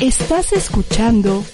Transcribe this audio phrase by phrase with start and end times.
[0.00, 1.44] Estás escuchando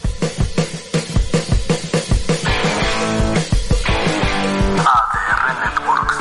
[4.77, 6.17] ADR Networks.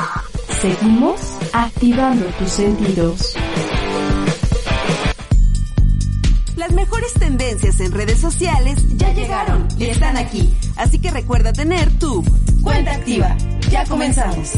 [0.62, 1.20] Seguimos
[1.52, 3.36] activando tus sentidos.
[6.56, 10.50] Las mejores tendencias en redes sociales ya llegaron y están aquí.
[10.76, 12.24] Así que recuerda tener tu
[12.62, 13.36] cuenta activa.
[13.70, 14.52] Ya comenzamos.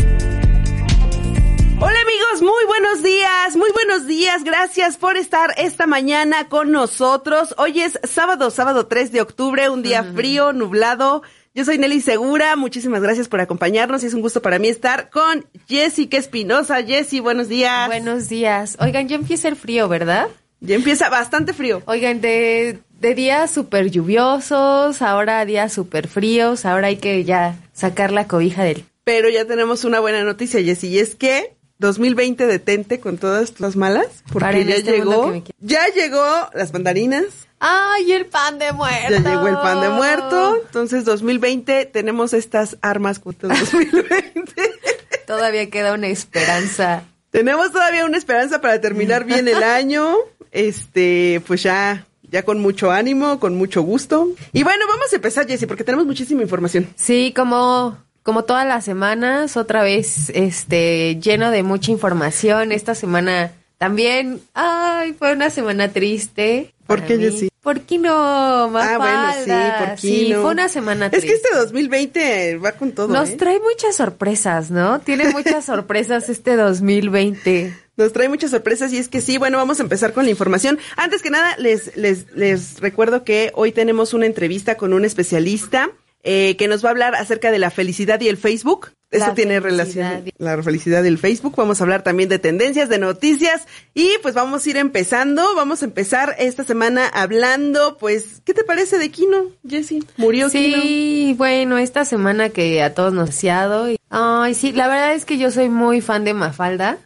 [1.79, 7.55] Hola amigos, muy buenos días, muy buenos días, gracias por estar esta mañana con nosotros.
[7.59, 11.23] Hoy es sábado, sábado 3 de octubre, un día frío, nublado.
[11.54, 15.10] Yo soy Nelly Segura, muchísimas gracias por acompañarnos y es un gusto para mí estar
[15.10, 16.82] con Jessica Espinosa.
[16.82, 17.87] Jessy, buenos días.
[17.88, 18.79] Buenos días.
[18.80, 20.29] Oigan, ya empieza el frío, ¿verdad?
[20.60, 21.82] Ya empieza bastante frío.
[21.85, 28.13] Oigan, de, de días súper lluviosos, ahora días súper fríos, ahora hay que ya sacar
[28.13, 28.85] la cobija del...
[29.04, 33.77] Pero ya tenemos una buena noticia, Jessy, y es que 2020 detente con todas las
[33.77, 36.24] malas, porque ya este llegó, ya llegó
[36.55, 37.24] las mandarinas,
[37.59, 39.10] ¡Ay, el pan de muerto!
[39.10, 44.52] ya llegó el pan de muerto, entonces 2020 tenemos estas armas contra 2020.
[45.27, 47.04] Todavía queda una esperanza.
[47.30, 50.15] tenemos todavía una esperanza para terminar bien el año,
[50.52, 54.29] este, pues ya, ya con mucho ánimo, con mucho gusto.
[54.52, 56.88] Y bueno, vamos a empezar, Jessy, porque tenemos muchísima información.
[56.95, 62.73] Sí, como, como todas las semanas, otra vez, este, lleno de mucha información.
[62.73, 66.75] Esta semana también, ay, fue una semana triste.
[66.88, 67.25] ¿Por qué, mí.
[67.25, 67.49] Jessy?
[67.62, 68.94] ¿Por qué no, Mafalda?
[68.94, 70.43] Ah, bueno, sí, ¿por qué Sí, no?
[70.43, 71.28] fue una semana Es triste.
[71.28, 73.37] que este 2020 va con todo, Nos ¿eh?
[73.37, 74.99] trae muchas sorpresas, ¿no?
[75.00, 77.75] Tiene muchas sorpresas este 2020.
[77.97, 80.78] Nos trae muchas sorpresas y es que sí, bueno, vamos a empezar con la información.
[80.97, 85.91] Antes que nada, les, les, les recuerdo que hoy tenemos una entrevista con un especialista
[86.28, 88.91] eh, que nos va a hablar acerca de la felicidad y el Facebook.
[89.12, 91.54] Esto La tiene relación, la felicidad del Facebook.
[91.56, 95.54] Vamos a hablar también de tendencias, de noticias y pues vamos a ir empezando.
[95.54, 100.04] Vamos a empezar esta semana hablando, pues, ¿qué te parece de Kino, Jessy?
[100.16, 100.82] Murió Kino.
[100.82, 105.25] Sí, bueno, esta semana que a todos nos ha y- Ay, sí, la verdad es
[105.25, 106.98] que yo soy muy fan de Mafalda.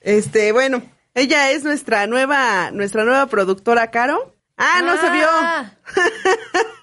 [0.00, 0.82] Este, bueno,
[1.14, 4.34] ella es nuestra nueva, nuestra nueva productora, Caro.
[4.56, 5.28] Ah, no se vio.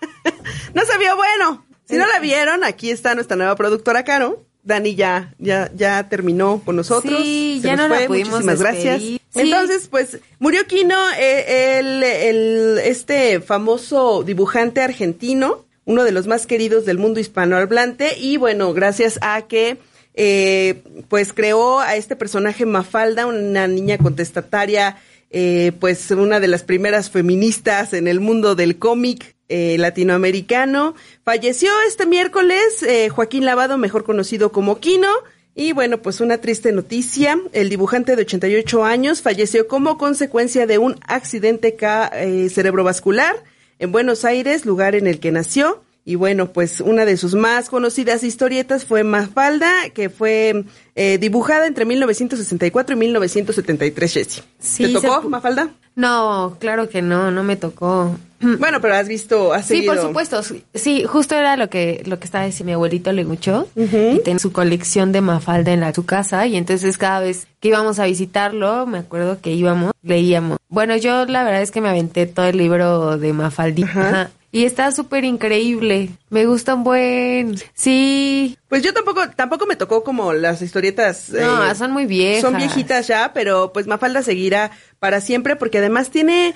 [0.73, 1.65] No se vio bueno.
[1.85, 4.45] Si no la vieron, aquí está nuestra nueva productora Caro.
[4.63, 7.19] Dani ya, ya, ya terminó con nosotros.
[7.21, 8.07] Sí, Se ya nos no la fue.
[8.07, 9.01] pudimos Muchísimas gracias.
[9.01, 9.21] Sí.
[9.33, 16.45] Entonces, pues, murió Kino, eh, el, el, este famoso dibujante argentino, uno de los más
[16.45, 19.79] queridos del mundo hispanohablante, y bueno, gracias a que
[20.13, 24.97] eh, pues creó a este personaje Mafalda, una niña contestataria,
[25.31, 30.95] eh, pues una de las primeras feministas en el mundo del cómic eh, latinoamericano.
[31.23, 35.09] Falleció este miércoles eh, Joaquín Lavado, mejor conocido como Kino.
[35.53, 37.37] Y bueno, pues una triste noticia.
[37.51, 41.75] El dibujante de 88 años falleció como consecuencia de un accidente
[42.13, 43.35] eh, cerebrovascular
[43.77, 45.83] en Buenos Aires, lugar en el que nació.
[46.03, 51.67] Y bueno, pues una de sus más conocidas historietas fue Mafalda, que fue eh, dibujada
[51.67, 54.43] entre 1964 y 1973, Jessie.
[54.59, 55.69] Sí, ¿Te tocó, Mafalda?
[55.95, 58.15] No, claro que no, no me tocó.
[58.59, 59.93] Bueno, pero has visto, has Sí, seguido.
[59.93, 60.41] por supuesto.
[60.73, 64.39] sí, justo era lo que lo que estaba diciendo mi abuelito le mucho y tiene
[64.39, 68.05] su colección de Mafalda en la, su casa y entonces cada vez que íbamos a
[68.05, 70.57] visitarlo, me acuerdo que íbamos, leíamos.
[70.69, 73.89] Bueno, yo la verdad es que me aventé todo el libro de Mafaldita.
[73.89, 74.09] Ajá.
[74.09, 74.31] Ajá.
[74.53, 76.09] Y está súper increíble.
[76.29, 77.55] Me gusta un buen.
[77.73, 78.57] Sí.
[78.67, 81.29] Pues yo tampoco, tampoco me tocó como las historietas.
[81.29, 82.41] No, eh, son muy viejas.
[82.41, 86.53] Son viejitas ya, pero pues Mafalda seguirá para siempre porque además tiene, eh,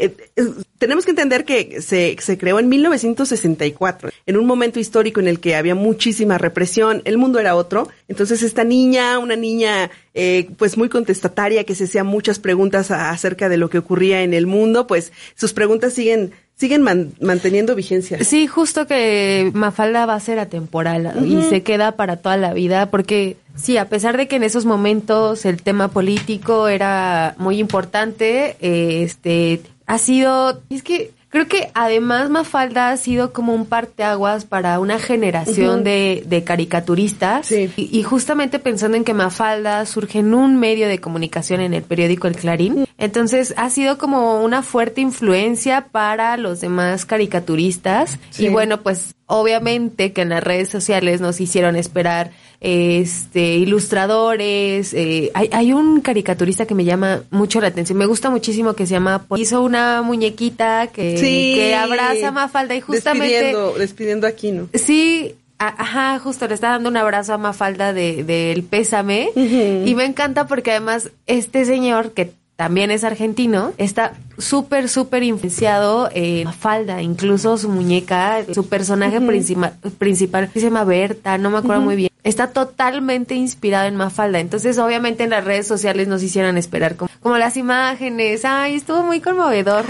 [0.00, 0.44] eh, eh,
[0.78, 5.40] tenemos que entender que se, se creó en 1964, en un momento histórico en el
[5.40, 10.76] que había muchísima represión, el mundo era otro, entonces esta niña, una niña eh, pues
[10.76, 14.46] muy contestataria que se hacía muchas preguntas a- acerca de lo que ocurría en el
[14.46, 18.22] mundo, pues sus preguntas siguen, siguen man- manteniendo vigencia.
[18.24, 22.90] Sí, justo que Mafalda va a ser atemporal y se queda para toda la vida
[22.90, 28.56] porque sí, a pesar de que en esos momentos el tema político era muy importante,
[28.60, 34.46] eh, este ha sido es que creo que además Mafalda ha sido como un parteaguas
[34.46, 37.48] para una generación de, de caricaturistas.
[37.48, 37.70] Sí.
[37.76, 41.82] Y, y justamente pensando en que Mafalda surge en un medio de comunicación en el
[41.82, 42.86] periódico El Clarín.
[42.96, 48.18] Entonces ha sido como una fuerte influencia para los demás caricaturistas.
[48.30, 48.46] Sí.
[48.46, 52.30] Y bueno, pues obviamente que en las redes sociales nos hicieron esperar
[52.60, 58.30] este ilustradores eh, hay, hay un caricaturista que me llama mucho la atención me gusta
[58.30, 61.54] muchísimo que se llama hizo una muñequita que, Sí.
[61.56, 64.68] que abraza a Mafalda y justamente Despidiendo, despidiendo aquí, ¿no?
[64.74, 69.30] Sí, a- ajá, justo le está dando un abrazo a Mafalda de- del pésame.
[69.36, 76.08] Y me encanta porque además este señor, que también es argentino, está súper, súper influenciado
[76.12, 77.02] en Mafalda.
[77.02, 82.10] Incluso su muñeca, su personaje principal, principal, se llama Berta, no me acuerdo muy bien.
[82.26, 84.40] Está totalmente inspirado en Mafalda.
[84.40, 88.44] Entonces, obviamente, en las redes sociales nos hicieron esperar como, como las imágenes.
[88.44, 89.84] Ay, estuvo muy conmovedor.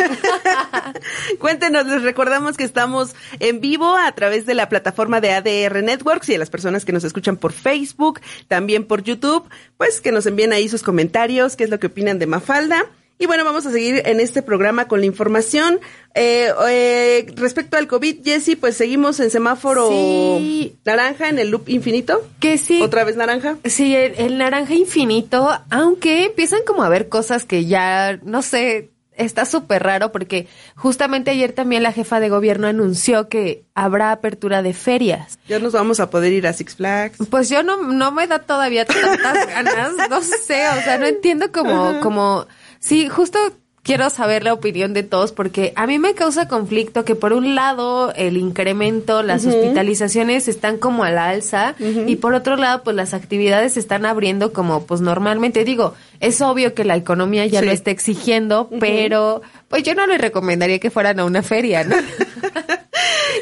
[1.38, 6.29] Cuéntenos, les recordamos que estamos en vivo a través de la plataforma de ADR Networks
[6.29, 9.49] y a las personas que nos escuchan por Facebook, también por YouTube,
[9.79, 12.85] pues que nos envíen ahí sus comentarios, qué es lo que opinan de Mafalda.
[13.19, 15.81] Y bueno, vamos a seguir en este programa con la información.
[16.15, 20.77] Eh, eh, respecto al COVID, Jessy, pues seguimos en semáforo Sí.
[20.85, 22.27] naranja en el loop infinito.
[22.41, 22.83] que sí.
[22.83, 23.57] ¿Otra vez naranja?
[23.65, 28.91] Sí, el, el naranja infinito, aunque empiezan como a ver cosas que ya, no sé,
[29.17, 34.61] está súper raro porque justamente ayer también la jefa de gobierno anunció que habrá apertura
[34.61, 35.39] de ferias.
[35.49, 37.19] Ya nos vamos a poder ir a Six Flags.
[37.31, 41.51] Pues yo no, no me da todavía tantas ganas, no sé, o sea, no entiendo
[41.51, 42.47] como, como,
[42.87, 43.38] sí, justo
[43.83, 47.55] quiero saber la opinión de todos porque a mí me causa conflicto que por un
[47.55, 52.97] lado el incremento, las hospitalizaciones están como a la alza y por otro lado pues
[52.97, 57.61] las actividades se están abriendo como pues normalmente digo, es obvio que la economía ya
[57.61, 57.67] Sí.
[57.67, 61.94] lo está exigiendo, pero pues yo no les recomendaría que fueran a una feria, ¿no?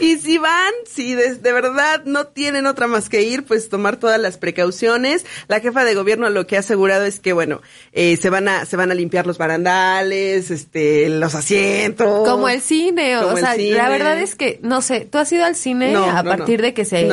[0.00, 3.96] Y si van, si de, de verdad no tienen otra más que ir, pues tomar
[3.96, 5.25] todas las precauciones.
[5.49, 7.61] La jefa de gobierno lo que ha asegurado es que, bueno,
[7.93, 12.29] eh, se van a se van a limpiar los barandales, este, los asientos.
[12.29, 13.76] Como el cine, o, sea, cine.
[13.76, 16.61] la verdad es que, no sé, ¿tú has ido al cine No, a no, partir
[16.61, 16.67] no.
[16.67, 17.05] de que se...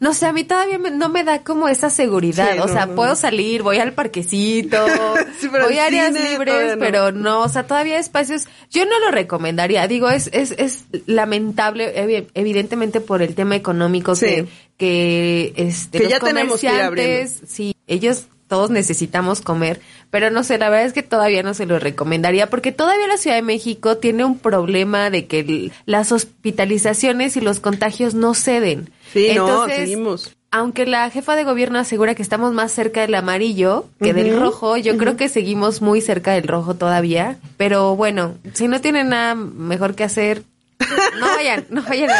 [0.00, 0.12] No.
[0.14, 2.86] Sé, a mí todavía me- no me da como esa seguridad, Sí, o no, sea,
[2.88, 4.84] puedo salir, voy al parquecito,
[5.40, 8.98] Sí, voy a áreas cine libres, pero no, o sea, todavía hay espacios, yo no
[9.00, 14.26] lo recomendaría, digo, es, es, es lamentable, evi- evidentemente por el tema económico Sí.
[14.26, 14.46] que,
[14.76, 19.80] que, este, Que los ya tenemos comerciantes, sí, ellos todos necesitamos comer,
[20.10, 23.18] pero no sé, la verdad es que todavía no se lo recomendaría porque todavía la
[23.18, 28.34] Ciudad de México tiene un problema de que el- las hospitalizaciones y los contagios no
[28.34, 28.90] ceden.
[29.12, 30.34] Sí, no, Entonces, seguimos.
[30.50, 34.78] Aunque la jefa de gobierno asegura que estamos más cerca del amarillo que del rojo,
[34.78, 37.36] yo creo que seguimos muy cerca del rojo todavía.
[37.58, 40.42] Pero bueno, si no tienen nada mejor que hacer,
[41.18, 42.16] no vayan, no vayan a.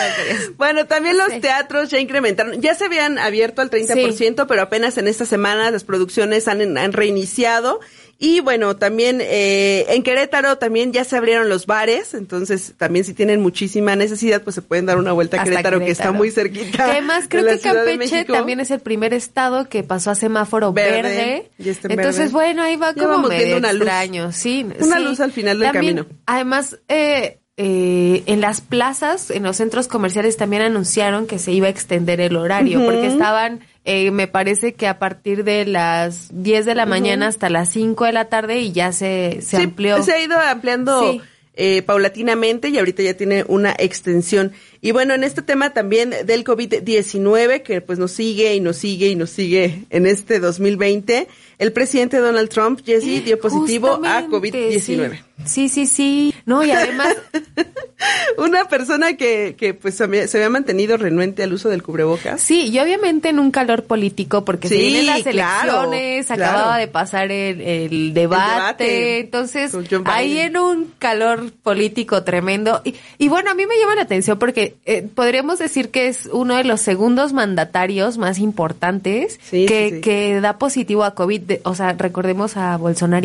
[0.56, 1.40] Bueno, también los Sí.
[1.40, 2.61] teatros ya incrementaron.
[2.61, 6.93] Ya se habían abierto al 30%, pero apenas en esta semana las producciones han, han
[6.93, 7.81] reiniciado.
[8.20, 13.14] Y bueno, también eh, en Querétaro también ya se abrieron los bares, entonces también si
[13.14, 16.85] tienen muchísima necesidad, pues se pueden dar una vuelta a Querétaro, que está muy cerquita.
[16.85, 20.73] Que además de creo que Campeche también es el primer estado que pasó a semáforo
[20.73, 22.32] Verde, está en Entonces, verde.
[22.32, 23.82] bueno, ahí va como medio una luz.
[23.82, 24.67] extraño, sí.
[24.81, 25.05] Una sí.
[25.05, 26.17] luz al final del También, camino.
[26.26, 31.66] Además, eh, eh, en las plazas, en los centros comerciales también anunciaron que se iba
[31.66, 36.64] a extender el horario, porque estaban, eh, me parece que a partir de las 10
[36.66, 40.00] de la mañana hasta las 5 de la tarde y ya se, se Sí, amplió.
[40.05, 41.20] Se ha ido ampliando Sí.
[41.55, 44.52] eh, paulatinamente y ahorita ya tiene una extensión.
[44.80, 49.09] Y bueno, en este tema también del COVID-19, que pues nos sigue y nos sigue
[49.09, 51.26] y nos sigue en este 2020,
[51.59, 55.18] el presidente Donald Trump, Jesse, dio positivo a Justamente, COVID-19.
[55.44, 56.33] Sí, sí, sí.
[56.49, 57.14] No, y además,
[58.37, 62.40] Una persona que, que pues se había, mantenido renuente al uso del cubrebocas.
[62.40, 66.45] Sí, y obviamente en un calor político, porque se Sí, vienen las elecciones, claro.
[66.45, 72.81] acababa de pasar el, el debate, debate entonces ahí en un calor político tremendo.
[72.85, 76.26] Y, y bueno, a mí me llama la atención porque eh, podríamos decir que es
[76.33, 81.40] uno de los segundos mandatarios más importantes Sí, que, sí, que da positivo a COVID,
[81.40, 83.19] de- o sea, recordemos a Bolsonaro.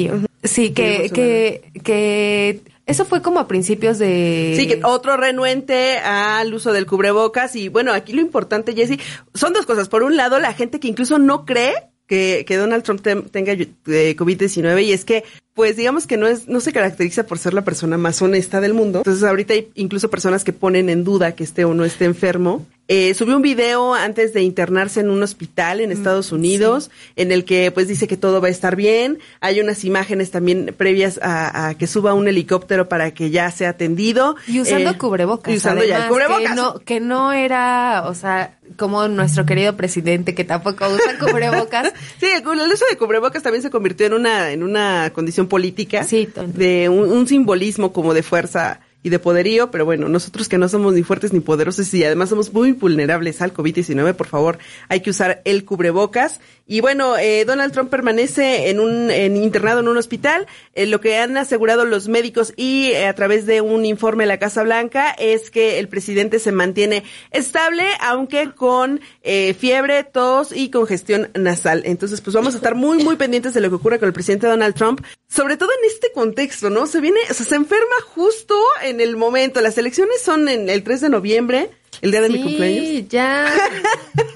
[0.43, 4.55] Sí, que, que, que eso fue como a principios de...
[4.57, 7.55] Sí, que otro renuente al uso del cubrebocas.
[7.55, 8.99] Y bueno, aquí lo importante, Jesse,
[9.33, 9.87] son dos cosas.
[9.87, 11.73] Por un lado, la gente que incluso no cree
[12.07, 15.23] que, que Donald Trump tenga eh, COVID-19 y es que,
[15.53, 18.73] pues digamos que no es, no se caracteriza por ser la persona más honesta del
[18.73, 18.99] mundo.
[18.99, 22.65] Entonces ahorita hay incluso personas que ponen en duda que esté o no esté enfermo.
[22.89, 27.45] Eh, subió un video antes de internarse en un hospital en Estados Unidos, en el
[27.45, 29.19] que pues dice que todo va a estar bien.
[29.39, 33.69] Hay unas imágenes también previas a, a que suba un helicóptero para que ya sea
[33.69, 34.35] atendido.
[34.47, 35.53] Y usando Eh, cubrebocas.
[35.53, 36.49] Y usando ya el cubrebocas.
[36.49, 41.93] Que no, que no era, o sea, como nuestro querido presidente que tampoco usa cubrebocas.
[42.19, 46.03] Sí, el, el uso de cubrebocas también se convirtió en una, en una condición política.
[46.03, 46.57] Sí, tonto.
[46.57, 50.69] De un, un simbolismo como de fuerza y de poderío, pero bueno, nosotros que no
[50.69, 54.57] somos ni fuertes ni poderosos y además somos muy vulnerables al COVID-19, por favor,
[54.89, 56.39] hay que usar el cubrebocas.
[56.65, 60.47] Y bueno, eh, Donald Trump permanece en un en, internado en un hospital.
[60.73, 64.27] Eh, lo que han asegurado los médicos y eh, a través de un informe de
[64.29, 70.51] la Casa Blanca es que el presidente se mantiene estable, aunque con eh, fiebre, tos
[70.55, 71.83] y congestión nasal.
[71.85, 74.47] Entonces, pues vamos a estar muy, muy pendientes de lo que ocurre con el presidente
[74.47, 75.01] Donald Trump,
[75.33, 76.85] sobre todo en este contexto, ¿no?
[76.85, 79.61] Se viene, o sea, se enferma justo en el momento.
[79.61, 81.69] Las elecciones son en el 3 de noviembre,
[82.01, 82.85] el día de mi cumpleaños.
[82.85, 83.51] Sí, ya.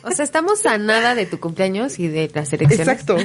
[0.03, 2.87] O sea, estamos a nada de tu cumpleaños y de las elecciones.
[2.87, 3.17] Exacto.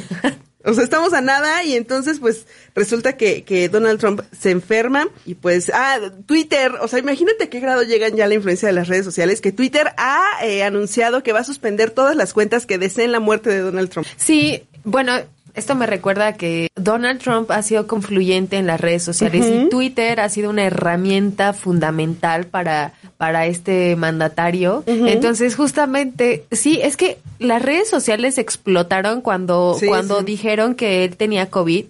[0.65, 5.09] O sea, estamos a nada y entonces pues resulta que, que Donald Trump se enferma
[5.25, 8.73] y pues, ah, Twitter, o sea, imagínate a qué grado llegan ya la influencia de
[8.73, 12.67] las redes sociales, que Twitter ha eh, anunciado que va a suspender todas las cuentas
[12.67, 14.07] que deseen la muerte de Donald Trump.
[14.17, 15.21] Sí, bueno,
[15.55, 20.21] esto me recuerda que Donald Trump ha sido confluyente en las redes sociales y Twitter
[20.21, 24.83] ha sido una herramienta fundamental para, para este mandatario.
[24.87, 30.25] Entonces, justamente, sí, es que las redes sociales explotaron cuando, Sí, cuando sí.
[30.25, 31.85] dijeron que él tenía COVID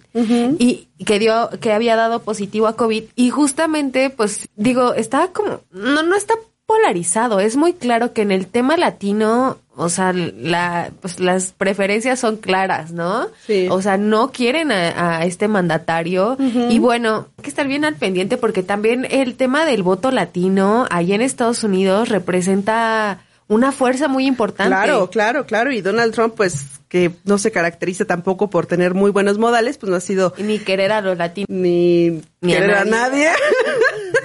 [0.59, 3.03] y que dio, que había dado positivo a COVID.
[3.15, 6.33] Y justamente, pues, digo, estaba como, no, no está
[6.65, 7.39] polarizado.
[7.39, 12.37] Es muy claro que en el tema latino, o sea, la, pues las preferencias son
[12.37, 13.27] claras, ¿no?
[13.47, 13.67] Sí.
[13.71, 16.37] O sea, no quieren a, a este mandatario.
[16.69, 20.85] Y bueno, hay que estar bien al pendiente porque también el tema del voto latino
[20.91, 24.69] allá en Estados Unidos representa una fuerza muy importante.
[24.69, 25.71] Claro, claro, claro.
[25.71, 29.89] Y Donald Trump, pues, que no se caracteriza tampoco por tener muy buenos modales, pues
[29.89, 31.47] no ha sido Ni querer a los latinos.
[31.49, 33.25] ni, Ni querer a nadie.
[33.25, 33.29] nadie.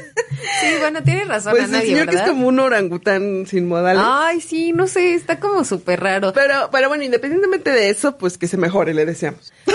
[0.60, 2.28] Sí, bueno, tienes razón pues a el nadie, señor que es ¿verdad?
[2.28, 4.02] como un orangután sin modales.
[4.04, 6.32] Ay, sí, no sé, está como súper raro.
[6.32, 9.52] Pero, pero bueno, independientemente de eso, pues que se mejore, le deseamos.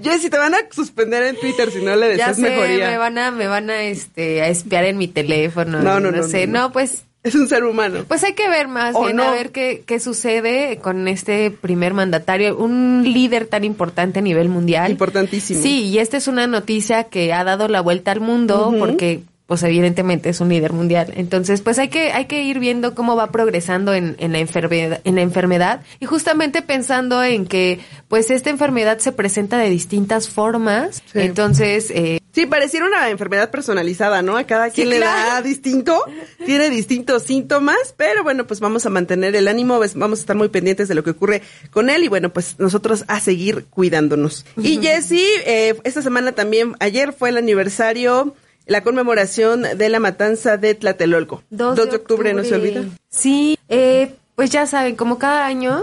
[0.00, 2.90] Yo si te van a suspender en Twitter si no le ya deseas sé, mejoría.
[2.90, 5.80] me van a, me van a, este, a espiar en mi teléfono.
[5.80, 6.72] No, no, no, no, sé, no, no, no.
[6.72, 8.04] pues, Es un ser humano.
[8.08, 9.22] pues hay que ver más bien no.
[9.22, 14.48] a ver qué, qué sucede con este primer mandatario, un líder tan importante a nivel
[14.48, 14.90] mundial.
[14.90, 15.62] Importantísimo.
[15.62, 19.62] Sí, y esta es una noticia que ha dado la vuelta al mundo porque pues
[19.64, 21.12] evidentemente es un líder mundial.
[21.14, 25.00] Entonces, pues hay que hay que ir viendo cómo va progresando en, en la enfermedad
[25.04, 30.28] en la enfermedad y justamente pensando en que pues esta enfermedad se presenta de distintas
[30.28, 31.02] formas.
[31.12, 31.20] Sí.
[31.20, 34.38] Entonces, eh, Sí, pareciera una enfermedad personalizada, ¿no?
[34.38, 35.30] A cada quien le claro.
[35.30, 36.02] da distinto,
[36.46, 40.48] tiene distintos síntomas, pero bueno, pues vamos a mantener el ánimo, vamos a estar muy
[40.48, 44.46] pendientes de lo que ocurre con él y bueno, pues nosotros a seguir cuidándonos.
[44.56, 48.34] Y Jessy, eh, esta semana también, ayer fue el aniversario,
[48.66, 51.42] la conmemoración de la matanza de Tlatelolco.
[51.50, 52.84] 2 de, octubre, no se olvida.
[53.10, 55.82] Sí, eh, pues ya saben, como cada año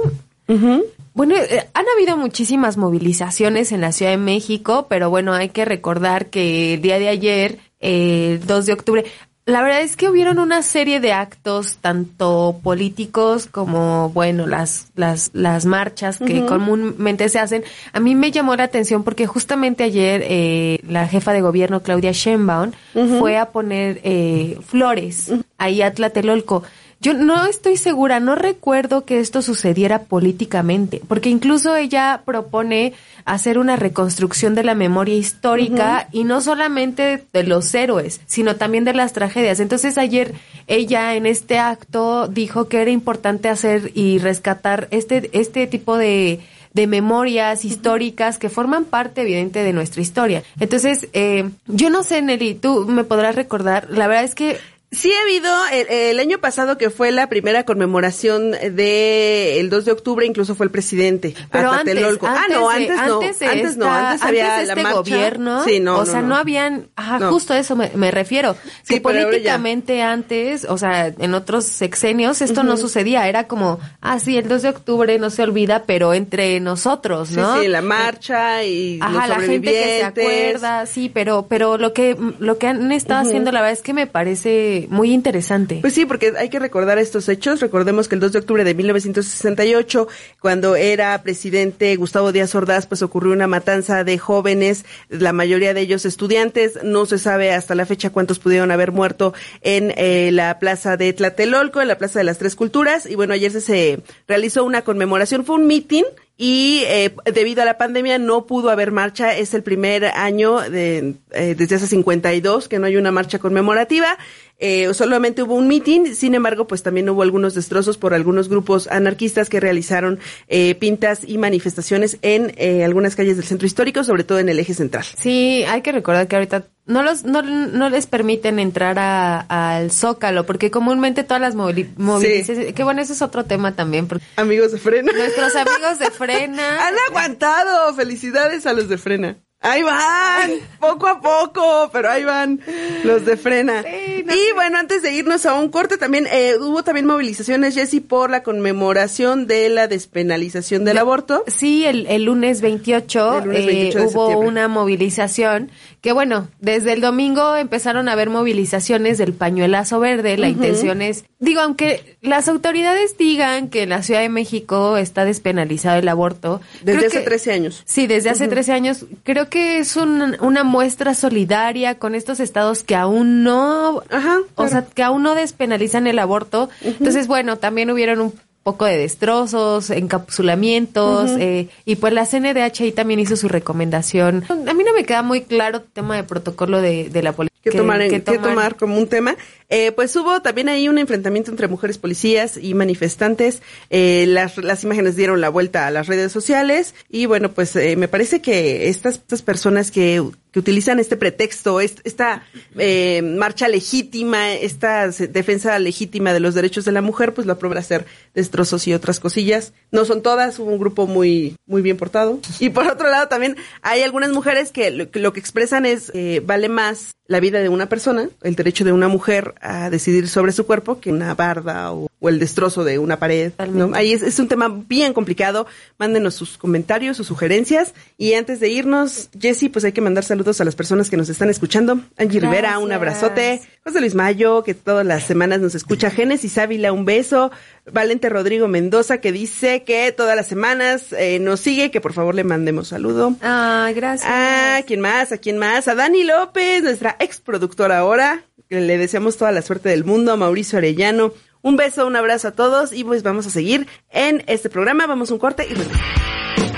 [1.14, 5.66] Bueno, eh, han habido muchísimas movilizaciones en la Ciudad de México, pero bueno, hay que
[5.66, 9.06] recordar que el día de ayer, eh, el 2 de octubre,
[9.50, 15.32] la verdad es que hubieron una serie de actos, tanto políticos como, bueno, las, las,
[15.34, 17.64] las marchas que comúnmente se hacen.
[17.92, 22.12] A mí me llamó la atención porque justamente ayer eh, la jefa de gobierno, Claudia
[22.12, 22.72] Sheinbaum,
[23.18, 26.62] fue a poner eh, flores ahí a Tlatelolco.
[27.02, 32.92] Yo no estoy segura, no recuerdo que esto sucediera políticamente, porque incluso ella propone
[33.24, 38.84] hacer una reconstrucción de la memoria histórica y no solamente de los héroes, sino también
[38.84, 39.62] de las tragedias.
[39.62, 40.34] Entonces ayer
[40.68, 46.42] ella en este acto dijo que era importante hacer y rescatar este, este tipo de
[46.74, 50.44] de memorias históricas que forman parte evidente de nuestra historia.
[50.60, 54.58] Entonces, eh, yo no sé, Nelly, tú me podrás recordar, la verdad es que
[54.92, 59.86] Sí ha habido el, el año pasado que fue la primera conmemoración de el 2
[59.86, 61.36] de octubre, incluso fue el presidente.
[61.52, 63.20] Pero a antes, antes, ah, no, de- antes no,
[63.52, 64.98] antes no, antes había la este marcha.
[64.98, 68.96] gobierno, Sí, no, o sea, no, habían, ajá, justo a eso me, me refiero, Sí,
[68.96, 69.02] que ya.
[69.04, 74.48] políticamente antes, o sea, en otros sexenios esto no sucedía, era como, ah, sí, el
[74.48, 77.62] 2 de octubre no se olvida, pero entre nosotros, Sí, ¿no?
[77.62, 81.94] sí, la marcha y Ajá, los la gente que se acuerda, sí, pero, pero lo
[81.94, 85.80] que, lo que han estado haciendo, la verdad es que me parece muy, interesante.
[85.82, 87.60] Pues sí, porque hay que recordar estos hechos.
[87.62, 90.08] Recordemos que el 2 de octubre de 1968,
[90.40, 95.82] cuando era presidente Gustavo Díaz Ordaz, pues ocurrió una matanza de jóvenes, la mayoría de
[95.82, 96.80] ellos estudiantes.
[96.84, 101.14] No se sabe hasta la fecha cuántos pudieron haber muerto en eh, la plaza de
[101.14, 103.06] Tlatelolco, en la plaza de las Tres Culturas.
[103.06, 106.04] Y bueno, ayer se, se realizó una conmemoración, fue un meeting
[106.42, 109.36] y eh, debido a la pandemia no pudo haber marcha.
[109.36, 114.18] Es el primer año de, eh, desde hace 52 que no hay una marcha conmemorativa.
[114.60, 118.88] Eh, solamente hubo un meeting, sin embargo, pues también hubo algunos destrozos por algunos grupos
[118.88, 124.24] anarquistas que realizaron eh, pintas y manifestaciones en eh, algunas calles del centro histórico, sobre
[124.26, 125.06] todo en el eje central.
[125.18, 129.42] Sí, hay que recordar que ahorita no los no, no les permiten entrar a-
[129.78, 134.08] al Zócalo, porque comúnmente todas las movili- movilizaciones, que bueno, ese es otro tema también,
[134.08, 135.12] porque Amigos de Frena.
[135.14, 137.94] nuestros amigos de Frena Han aguantado.
[137.94, 139.38] Felicidades a los de Frena.
[139.62, 142.62] Ahí van, poco a poco, pero ahí van
[143.04, 143.84] los de frena.
[143.84, 147.76] Sí, no y bueno, antes de irnos a un corte, también eh, hubo también movilizaciones,
[147.76, 151.44] Jessy, por la conmemoración de la despenalización del aborto.
[151.48, 154.48] Sí, el, el lunes 28, El lunes eh, 28 de hubo septiembre.
[154.48, 160.38] una movilización que bueno, desde el domingo empezaron a haber movilizaciones del pañuelazo verde.
[160.38, 165.26] La intención es, digo, aunque las autoridades digan que en la Ciudad de México está
[165.26, 166.62] despenalizado el aborto.
[166.84, 167.84] Desde hace que- 13 años.
[167.86, 169.06] Sí, desde hace 13 años.
[169.24, 174.68] Creo que es un- una muestra solidaria con estos estados que aún no, Ajá, o
[174.68, 176.70] sea, que aún no despenalizan el aborto.
[176.82, 178.34] Entonces, bueno, también hubieron un
[178.72, 184.44] poco de destrozos, encapsulamientos, eh, y pues la CNDH ahí también hizo su recomendación.
[184.50, 187.50] A mí no me queda muy claro el tema de protocolo de, de la policía.
[187.64, 189.36] que, tomar, en- que tomar como un tema.
[189.70, 193.62] Eh, pues hubo también ahí un enfrentamiento entre mujeres policías y manifestantes.
[193.90, 197.96] Eh, las, las imágenes dieron la vuelta a las redes sociales y bueno, pues eh,
[197.96, 202.44] me parece que estas, estas personas que, que utilizan este pretexto, est- esta
[202.78, 207.82] eh, marcha legítima, esta defensa legítima de los derechos de la mujer, pues lo a
[207.82, 209.74] hacer destrozos y otras cosillas.
[209.92, 212.40] No son todas, hubo un grupo muy, muy bien portado.
[212.60, 216.12] Y por otro lado también hay algunas mujeres que lo, que lo que expresan es
[216.16, 220.28] eh, vale más la vida de una persona, el derecho de una mujer a decidir
[220.28, 223.54] sobre su cuerpo que una barda o, o el destrozo de una pared.
[223.72, 223.92] ¿no?
[223.94, 225.68] Ahí es, es un tema bien complicado.
[225.98, 227.94] Mándenos sus comentarios, sus sugerencias.
[228.18, 231.30] Y antes de irnos, Jessy, pues hay que mandar saludos a las personas que nos
[231.30, 232.02] están escuchando.
[232.18, 233.62] Angie Rivera, un abrazote.
[233.86, 236.10] José Luis Mayo, que todas las semanas nos escucha.
[236.12, 237.52] Génesis Ávila, un beso.
[237.92, 242.36] Valente Rodrigo Mendoza, que dice que todas las semanas eh, nos sigue, que por favor
[242.36, 243.36] le mandemos saludo.
[243.42, 244.30] Ah, gracias.
[244.32, 245.32] Ah, ¿quién más?
[245.32, 245.88] ¿A quién más?
[245.88, 248.44] A Dani López, nuestra ex productora ahora.
[248.70, 250.34] que Le deseamos toda la suerte del mundo.
[250.34, 251.34] A Mauricio Arellano.
[251.62, 255.08] Un beso, un abrazo a todos y pues vamos a seguir en este programa.
[255.08, 255.74] Vamos a un corte y.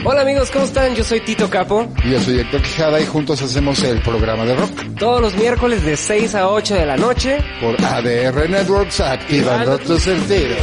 [0.04, 0.96] Hola amigos, ¿cómo están?
[0.96, 1.88] Yo soy Tito Capo.
[2.04, 5.86] Y yo soy Héctor Quijada y juntos hacemos el programa de rock Todos los miércoles
[5.86, 7.38] de 6 a 8 de la noche.
[7.62, 10.58] por ADR Networks, activando tus sentidos.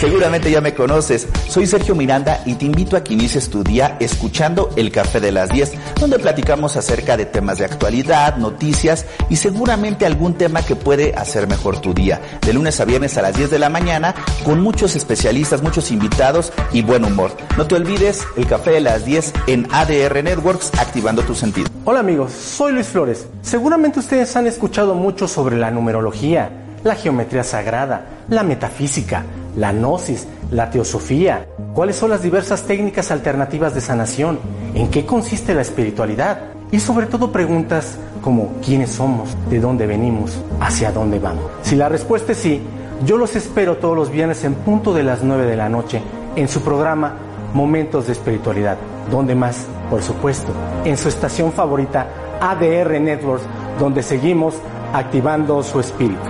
[0.00, 3.98] Seguramente ya me conoces, soy Sergio Miranda y te invito a que inicies tu día
[4.00, 9.36] escuchando El Café de las 10, donde platicamos acerca de temas de actualidad, noticias y
[9.36, 12.18] seguramente algún tema que puede hacer mejor tu día.
[12.40, 16.50] De lunes a viernes a las 10 de la mañana, con muchos especialistas, muchos invitados
[16.72, 17.32] y buen humor.
[17.58, 21.68] No te olvides El Café de las 10 en ADR Networks, activando tu sentido.
[21.84, 23.26] Hola amigos, soy Luis Flores.
[23.42, 29.24] Seguramente ustedes han escuchado mucho sobre la numerología, la geometría sagrada, la metafísica,
[29.56, 31.46] la gnosis, la teosofía.
[31.74, 34.38] ¿Cuáles son las diversas técnicas alternativas de sanación?
[34.74, 36.40] ¿En qué consiste la espiritualidad?
[36.72, 39.36] Y sobre todo preguntas como ¿quiénes somos?
[39.48, 40.38] ¿De dónde venimos?
[40.60, 41.44] ¿Hacia dónde vamos?
[41.62, 42.60] Si la respuesta es sí,
[43.04, 46.00] yo los espero todos los viernes en punto de las 9 de la noche
[46.36, 47.14] en su programa
[47.54, 48.76] Momentos de Espiritualidad.
[49.10, 49.66] ¿Dónde más?
[49.88, 50.52] Por supuesto,
[50.84, 52.06] en su estación favorita
[52.40, 53.44] ADR Networks,
[53.78, 54.54] donde seguimos
[54.92, 56.20] activando su espíritu.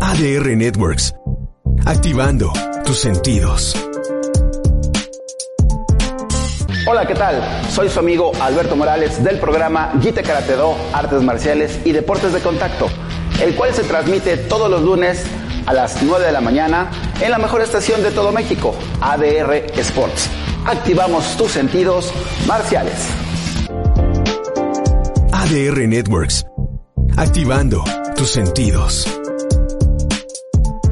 [0.00, 1.14] ADR Networks.
[1.86, 2.52] Activando
[2.84, 3.74] tus sentidos.
[6.86, 7.42] Hola, ¿qué tal?
[7.70, 12.40] Soy su amigo Alberto Morales del programa Gite Karate Do, Artes Marciales y Deportes de
[12.40, 12.88] Contacto,
[13.42, 15.24] el cual se transmite todos los lunes
[15.66, 16.90] a las 9 de la mañana
[17.22, 20.28] en la mejor estación de todo México, ADR Sports.
[20.66, 22.12] Activamos tus sentidos
[22.46, 23.08] marciales.
[25.32, 26.46] ADR Networks.
[27.16, 27.84] Activando
[28.16, 29.06] tus sentidos.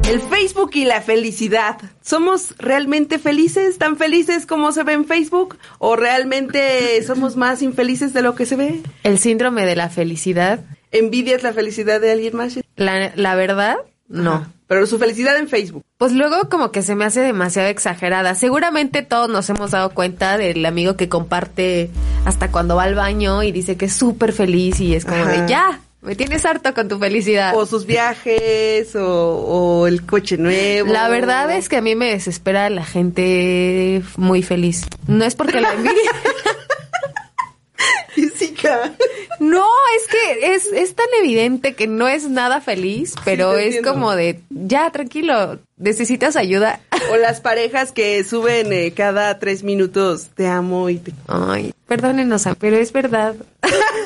[0.07, 1.77] El Facebook y la felicidad.
[2.01, 3.77] ¿Somos realmente felices?
[3.77, 5.57] ¿Tan felices como se ve en Facebook?
[5.79, 8.81] ¿O realmente somos más infelices de lo que se ve?
[9.03, 12.59] El síndrome de la felicidad, ¿Envidias la felicidad de alguien más?
[12.75, 14.33] la, la verdad, no.
[14.33, 14.49] Ajá.
[14.67, 15.83] Pero su felicidad en Facebook.
[15.97, 18.33] Pues luego como que se me hace demasiado exagerada.
[18.33, 21.91] Seguramente todos nos hemos dado cuenta del amigo que comparte
[22.25, 25.31] hasta cuando va al baño y dice que es súper feliz y es como Ajá.
[25.43, 25.81] de ya.
[26.03, 27.55] Me tienes harto con tu felicidad.
[27.55, 30.91] O sus viajes, o, o el coche nuevo.
[30.91, 34.83] La verdad es que a mí me desespera la gente muy feliz.
[35.07, 36.11] No es porque la envidia.
[38.13, 38.93] Física.
[39.39, 39.65] No,
[39.97, 43.93] es que es, es tan evidente que no es nada feliz, pero es entiendo.
[43.93, 46.79] como de, ya, tranquilo, necesitas ayuda.
[47.11, 51.11] O las parejas que suben eh, cada tres minutos, te amo y te...
[51.27, 53.35] Ay, perdónenos, pero es verdad.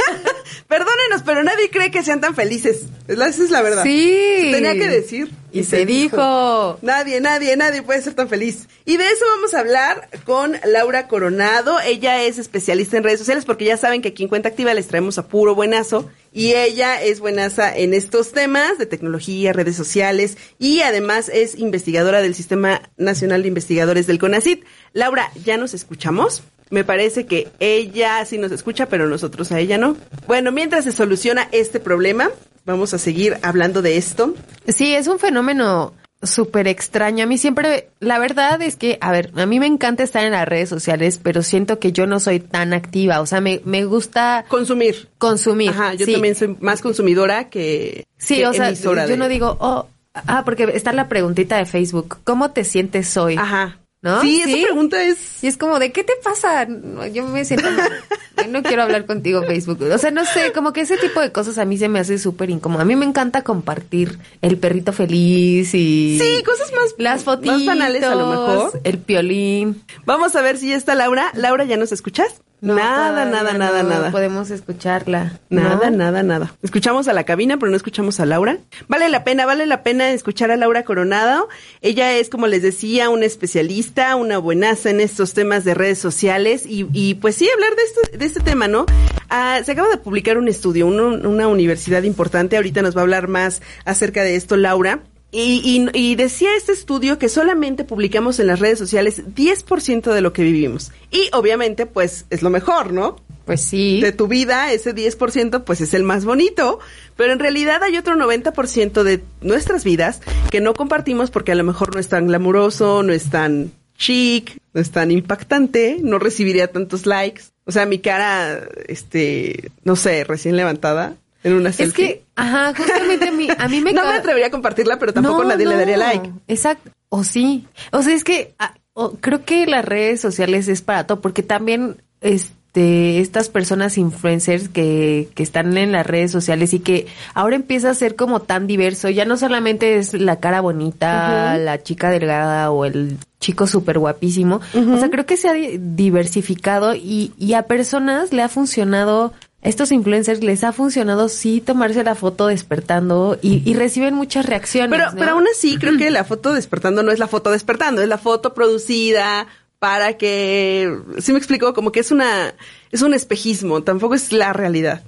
[0.68, 2.84] Perdónenos, pero nadie cree que sean tan felices.
[3.08, 3.84] Esa es la verdad.
[3.84, 4.42] Sí.
[4.42, 5.32] Se tenía que decir.
[5.54, 6.78] Y se dijo.
[6.82, 8.68] Nadie, nadie, nadie puede ser tan feliz.
[8.84, 11.80] Y de eso vamos a hablar con Laura Coronado.
[11.80, 14.88] Ella es especialista en redes sociales porque ya saben que aquí en Cuenta Activa les
[14.88, 16.10] traemos a puro buenazo.
[16.34, 22.22] Y ella es buenaza en estos temas de tecnología, redes sociales y además es investigadora
[22.22, 24.66] del Sistema Nacional de Investigadores del CONACIT.
[24.92, 26.44] Laura, ¿ya nos escuchamos?
[26.70, 29.96] Me parece que ella sí nos escucha, pero nosotros a ella no.
[30.28, 32.30] Bueno, mientras se soluciona este problema,
[32.66, 34.34] vamos a seguir hablando de esto.
[34.68, 37.24] Sí, es un fenómeno súper extraño.
[37.24, 40.32] A mí siempre, la verdad es que, a ver, a mí me encanta estar en
[40.32, 43.22] las redes sociales, pero siento que yo no soy tan activa.
[43.22, 45.08] O sea, me, me gusta Consumir.
[45.20, 45.70] consumir.
[45.70, 46.14] Ajá, yo sí.
[46.14, 50.42] también soy más consumidora que, Sí, que o sea, yo de- no digo, oh, ah,
[50.44, 53.36] porque está la preguntita de Facebook, ¿cómo te sientes hoy?
[53.38, 53.78] Ajá.
[54.02, 54.22] ¿No?
[54.22, 55.44] Sí, esa pregunta es...
[55.44, 56.66] Y es como, ¿de qué te pasa?
[56.66, 57.68] No, yo me siento
[58.50, 59.82] no quiero hablar contigo, Facebook.
[59.82, 62.20] O sea, no sé, como que ese tipo de cosas a mí se me hace
[62.20, 62.82] súper incómodo.
[62.82, 66.20] A mí me encanta compartir el perrito feliz y...
[66.22, 67.58] Sí, cosas más, Las fotitos.
[67.58, 68.82] más banales a lo mejor.
[68.84, 69.84] El piolín.
[70.06, 71.32] Vamos a ver si ya está Laura.
[71.34, 72.42] Laura, ¿ya nos escuchas?
[72.60, 74.12] No, nada, nada, nada, no nada.
[74.12, 75.40] Podemos escucharla.
[75.50, 75.98] Nada, ¿no?
[75.98, 76.56] nada, nada.
[76.64, 78.58] Escuchamos a la cabina, pero no escuchamos a Laura.
[78.88, 81.50] Vale la pena, vale la pena escuchar a Laura Coronado.
[81.82, 86.66] Ella es, como les decía, una especialista, una buenaza en estos temas de redes sociales
[86.66, 88.88] y, y pues sí, hablar de este, de este tema, ¿no?
[89.30, 92.58] Ah, se acaba de publicar un estudio, una universidad importante.
[92.58, 95.02] Ahorita nos va a hablar más acerca de esto Laura.
[95.32, 95.62] Y,
[95.94, 100.32] y- y decía este estudio que solamente publicamos en las redes sociales 10% de lo
[100.34, 100.92] que vivimos.
[101.12, 103.18] Y obviamente, pues es lo mejor, ¿no?
[103.46, 104.02] Pues sí.
[104.02, 106.80] de tu vida, ese 10% pues es el más bonito,
[107.16, 110.20] pero en realidad hay otro 90% de nuestras vidas
[110.52, 114.58] que no compartimos porque a lo mejor no es tan glamuroso, no es tan chic,
[114.74, 117.44] no es tan impactante, no recibiría tantos likes.
[117.64, 122.06] O sea, mi cara, este, no sé, recién levantada en una Es selfie.
[122.08, 125.44] que, ajá, justamente a mí, a mí me no me atrevería a compartirla, pero tampoco
[125.44, 126.32] No, nadie le daría like.
[126.48, 126.92] Exacto.
[127.10, 127.66] O sí.
[127.92, 131.44] O sea, es que ah, o- creo que las redes sociales es para todo, porque
[131.44, 137.56] también este estas personas influencers que, que están en las redes sociales y que ahora
[137.56, 142.12] empieza a ser como tan diverso, ya no solamente es la cara bonita, la chica
[142.12, 147.32] delgada o el chico súper guapísimo, o sea, creo que se ha di- diversificado y,
[147.40, 152.48] y a personas le ha funcionado estos influencers les ha funcionado sí tomarse la foto
[152.48, 154.92] despertando y, y reciben muchas reacciones.
[154.92, 155.18] Pero, ¿no?
[155.18, 158.18] pero aún así, creo que la foto despertando no es la foto despertando, es la
[158.18, 159.48] foto producida
[159.80, 162.54] para que, sí me explico, como que es una,
[162.92, 165.04] es un espejismo, tampoco es la realidad.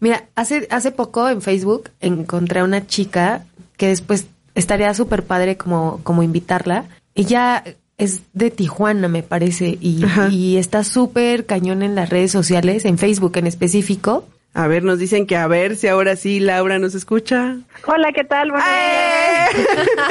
[0.00, 3.44] Mira, hace, hace poco en Facebook encontré a una chica
[3.76, 6.86] que después estaría súper padre como, como invitarla.
[7.14, 7.62] Ella
[8.00, 12.98] es de Tijuana, me parece, y, y está súper cañón en las redes sociales, en
[12.98, 14.26] Facebook en específico.
[14.52, 17.56] A ver, nos dicen que a ver si ahora sí Laura nos escucha.
[17.86, 18.48] Hola, ¿qué tal?
[18.48, 18.60] Días.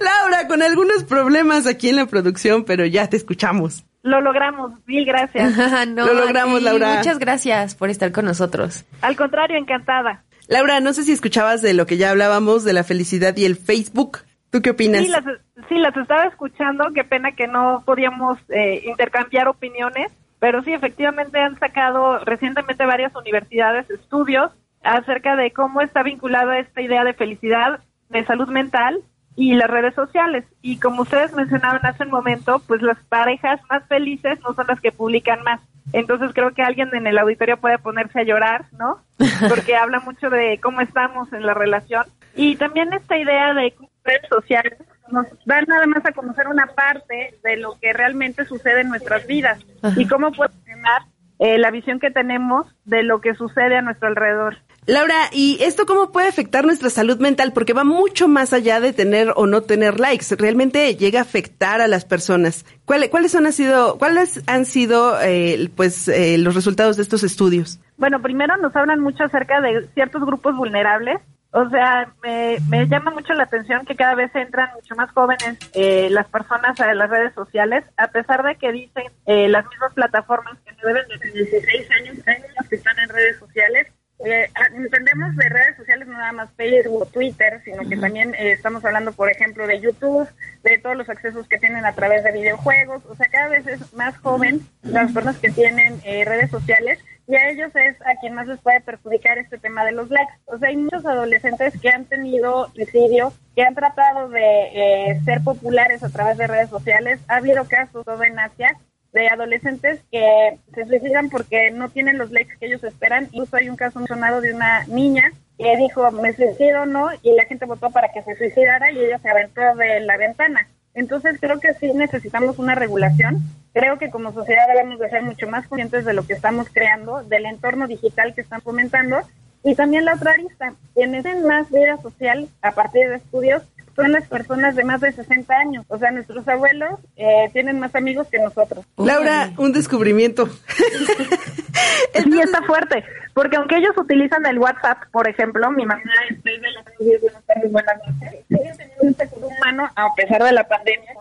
[0.00, 3.84] Laura, con algunos problemas aquí en la producción, pero ya te escuchamos.
[4.02, 5.54] Lo logramos, mil gracias.
[5.88, 6.96] No, Lo logramos, Laura.
[6.96, 8.84] Muchas gracias por estar con nosotros.
[9.00, 10.24] Al contrario, encantada.
[10.46, 13.56] Laura, no sé si escuchabas de lo que ya hablábamos, de la felicidad y el
[13.56, 14.20] Facebook.
[14.50, 15.02] ¿Tú qué opinas?
[15.02, 15.24] Sí las,
[15.68, 21.38] sí, las estaba escuchando, qué pena que no podíamos eh, intercambiar opiniones, pero sí, efectivamente
[21.38, 27.80] han sacado recientemente varias universidades estudios acerca de cómo está vinculada esta idea de felicidad,
[28.08, 29.00] de salud mental
[29.36, 30.44] y las redes sociales.
[30.62, 34.80] Y como ustedes mencionaban hace un momento, pues las parejas más felices no son las
[34.80, 35.60] que publican más.
[35.92, 39.00] Entonces creo que alguien en el auditorio puede ponerse a llorar, ¿no?
[39.48, 42.04] Porque habla mucho de cómo estamos en la relación.
[42.34, 43.74] Y también esta idea de
[44.08, 44.78] redes sociales
[45.10, 49.26] nos dan nada más a conocer una parte de lo que realmente sucede en nuestras
[49.26, 50.00] vidas Ajá.
[50.00, 51.02] y cómo puede funcionar
[51.38, 54.56] eh, la visión que tenemos de lo que sucede a nuestro alrededor.
[54.86, 57.52] Laura, ¿y esto cómo puede afectar nuestra salud mental?
[57.52, 60.34] Porque va mucho más allá de tener o no tener likes.
[60.34, 62.64] Realmente llega a afectar a las personas.
[62.86, 67.78] ¿Cuáles, cuáles han sido, cuáles han sido, eh, pues, eh, los resultados de estos estudios?
[67.98, 71.20] Bueno, primero nos hablan mucho acerca de ciertos grupos vulnerables.
[71.50, 75.58] O sea, me, me llama mucho la atención que cada vez entran mucho más jóvenes
[75.72, 79.94] eh, las personas a las redes sociales, a pesar de que dicen eh, las mismas
[79.94, 83.86] plataformas que no deben de tener 16 años, hay niños que están en redes sociales.
[84.24, 84.50] Eh,
[84.92, 88.84] hablamos de redes sociales, no nada más Facebook o Twitter, sino que también eh, estamos
[88.84, 90.28] hablando, por ejemplo, de YouTube,
[90.64, 93.04] de todos los accesos que tienen a través de videojuegos.
[93.06, 97.36] O sea, cada vez es más joven las personas que tienen eh, redes sociales y
[97.36, 100.32] a ellos es a quien más les puede perjudicar este tema de los likes.
[100.46, 105.42] O sea, hay muchos adolescentes que han tenido suicidio, que han tratado de eh, ser
[105.44, 107.20] populares a través de redes sociales.
[107.28, 108.78] Ha habido casos, todo en Asia,
[109.12, 113.28] de adolescentes que se suicidan porque no tienen los likes que ellos esperan.
[113.32, 117.44] Incluso hay un caso sonado de una niña que dijo, me suicido no, y la
[117.44, 120.66] gente votó para que se suicidara y ella se aventó de la ventana.
[120.98, 123.40] Entonces creo que sí necesitamos una regulación.
[123.72, 127.22] Creo que como sociedad debemos de ser mucho más conscientes de lo que estamos creando,
[127.22, 129.18] del entorno digital que están fomentando
[129.62, 133.62] y también la otra arista, quienes tienen más vida social a partir de estudios
[133.98, 135.84] son las personas de más de 60 años.
[135.88, 138.84] O sea, nuestros abuelos eh, tienen más amigos que nosotros.
[138.96, 140.46] Laura, un descubrimiento.
[142.14, 143.02] sí, está fuerte.
[143.34, 146.84] Porque aunque ellos utilizan el WhatsApp, por ejemplo, mi mamá es de las
[147.20, 151.14] buenas tardes, buenas noches, un seguro humano a pesar de la pandemia.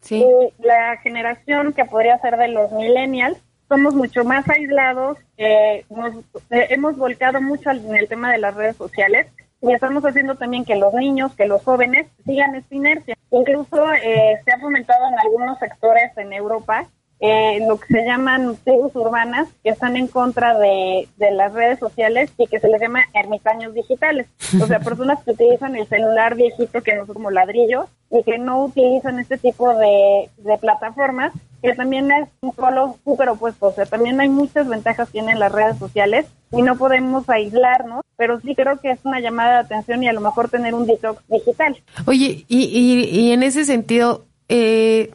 [0.00, 0.24] Sí.
[0.24, 3.36] Y la generación que podría ser de los millennials,
[3.68, 6.14] somos mucho más aislados, eh, nos,
[6.50, 9.26] eh, hemos volcado mucho en el tema de las redes sociales
[9.62, 13.16] y estamos haciendo también que los niños, que los jóvenes sigan esta inercia.
[13.30, 16.86] Incluso eh, se ha fomentado en algunos sectores en Europa
[17.24, 21.78] eh, lo que se llaman tribus urbanas, que están en contra de, de, las redes
[21.78, 24.26] sociales y que se les llama ermitaños digitales.
[24.60, 28.38] O sea, personas que utilizan el celular viejito que no es como ladrillo y que
[28.38, 33.66] no utilizan este tipo de, de plataformas, que también es un polo súper opuesto.
[33.66, 38.04] O sea, también hay muchas ventajas que tienen las redes sociales y no podemos aislarnos,
[38.16, 40.86] pero sí creo que es una llamada de atención y a lo mejor tener un
[40.86, 41.80] detox digital.
[42.06, 45.10] Oye, y, y, y en ese sentido, eh,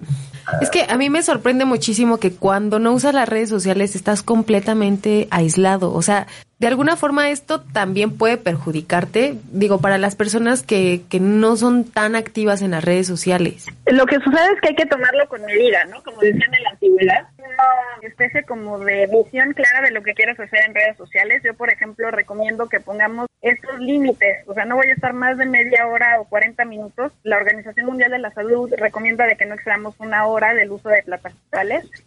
[0.62, 4.24] es que a mí me sorprende muchísimo que cuando no usas las redes sociales estás
[4.24, 5.94] completamente aislado.
[5.94, 6.28] O sea,
[6.60, 11.84] de alguna forma esto también puede perjudicarte, digo, para las personas que, que no son
[11.84, 13.67] tan activas en las redes sociales.
[13.86, 16.02] Lo que sucede es que hay que tomarlo con medida, ¿no?
[16.04, 17.28] Como decían en la antigüedad,
[18.00, 21.41] una especie como de visión clara de lo que quieres hacer en redes sociales.
[21.43, 25.38] Yo, por ejemplo, recomiendo que pongamos estos límites, o sea, no voy a estar más
[25.38, 27.12] de media hora o 40 minutos.
[27.24, 30.89] La Organización Mundial de la Salud recomienda de que no excedamos una hora del uso
[30.89, 31.38] de plataformas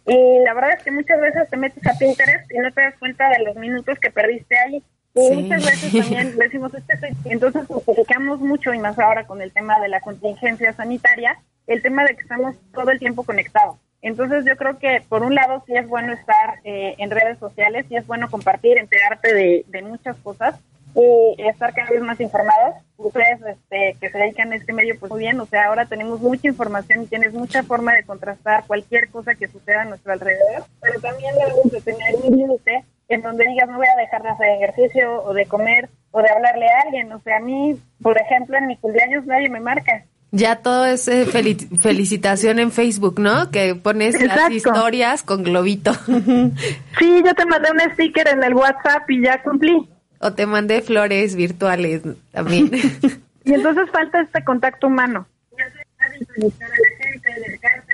[0.05, 2.95] y la verdad es que muchas veces te metes a Pinterest y no te das
[2.97, 4.83] cuenta de los minutos que perdiste ahí.
[5.13, 5.35] Y sí.
[5.35, 9.89] muchas veces también decimos, este entonces justificamos mucho, y más ahora con el tema de
[9.89, 11.37] la contingencia sanitaria,
[11.67, 13.77] el tema de que estamos todo el tiempo conectados.
[14.01, 17.85] Entonces yo creo que por un lado sí es bueno estar eh, en redes sociales,
[17.87, 20.55] sí es bueno compartir, enterarte de, de muchas cosas
[20.95, 22.75] y estar cada vez más informados.
[22.97, 26.19] Ustedes este, que se dedican a este medio, pues muy bien, o sea, ahora tenemos
[26.21, 30.65] mucha información y tienes mucha forma de contrastar cualquier cosa que suceda a nuestro alrededor,
[30.81, 34.29] pero también debemos de tener un límite en donde digas no voy a dejar de
[34.29, 37.11] hacer ejercicio o de comer o de hablarle a alguien.
[37.11, 40.05] O sea, a mí, por ejemplo, en mi cumpleaños nadie me marca.
[40.31, 43.51] Ya todo es eh, fel felicitación en Facebook, ¿no?
[43.51, 44.35] Que pones Exacto.
[44.35, 45.93] las historias con globito.
[46.99, 49.89] sí, yo te mandé un sticker en el WhatsApp y ya cumplí.
[50.19, 52.71] O te mandé flores virtuales también.
[53.43, 55.27] y entonces falta este contacto humano.
[55.57, 57.93] Ya sea felicitar a la gente, acercarse,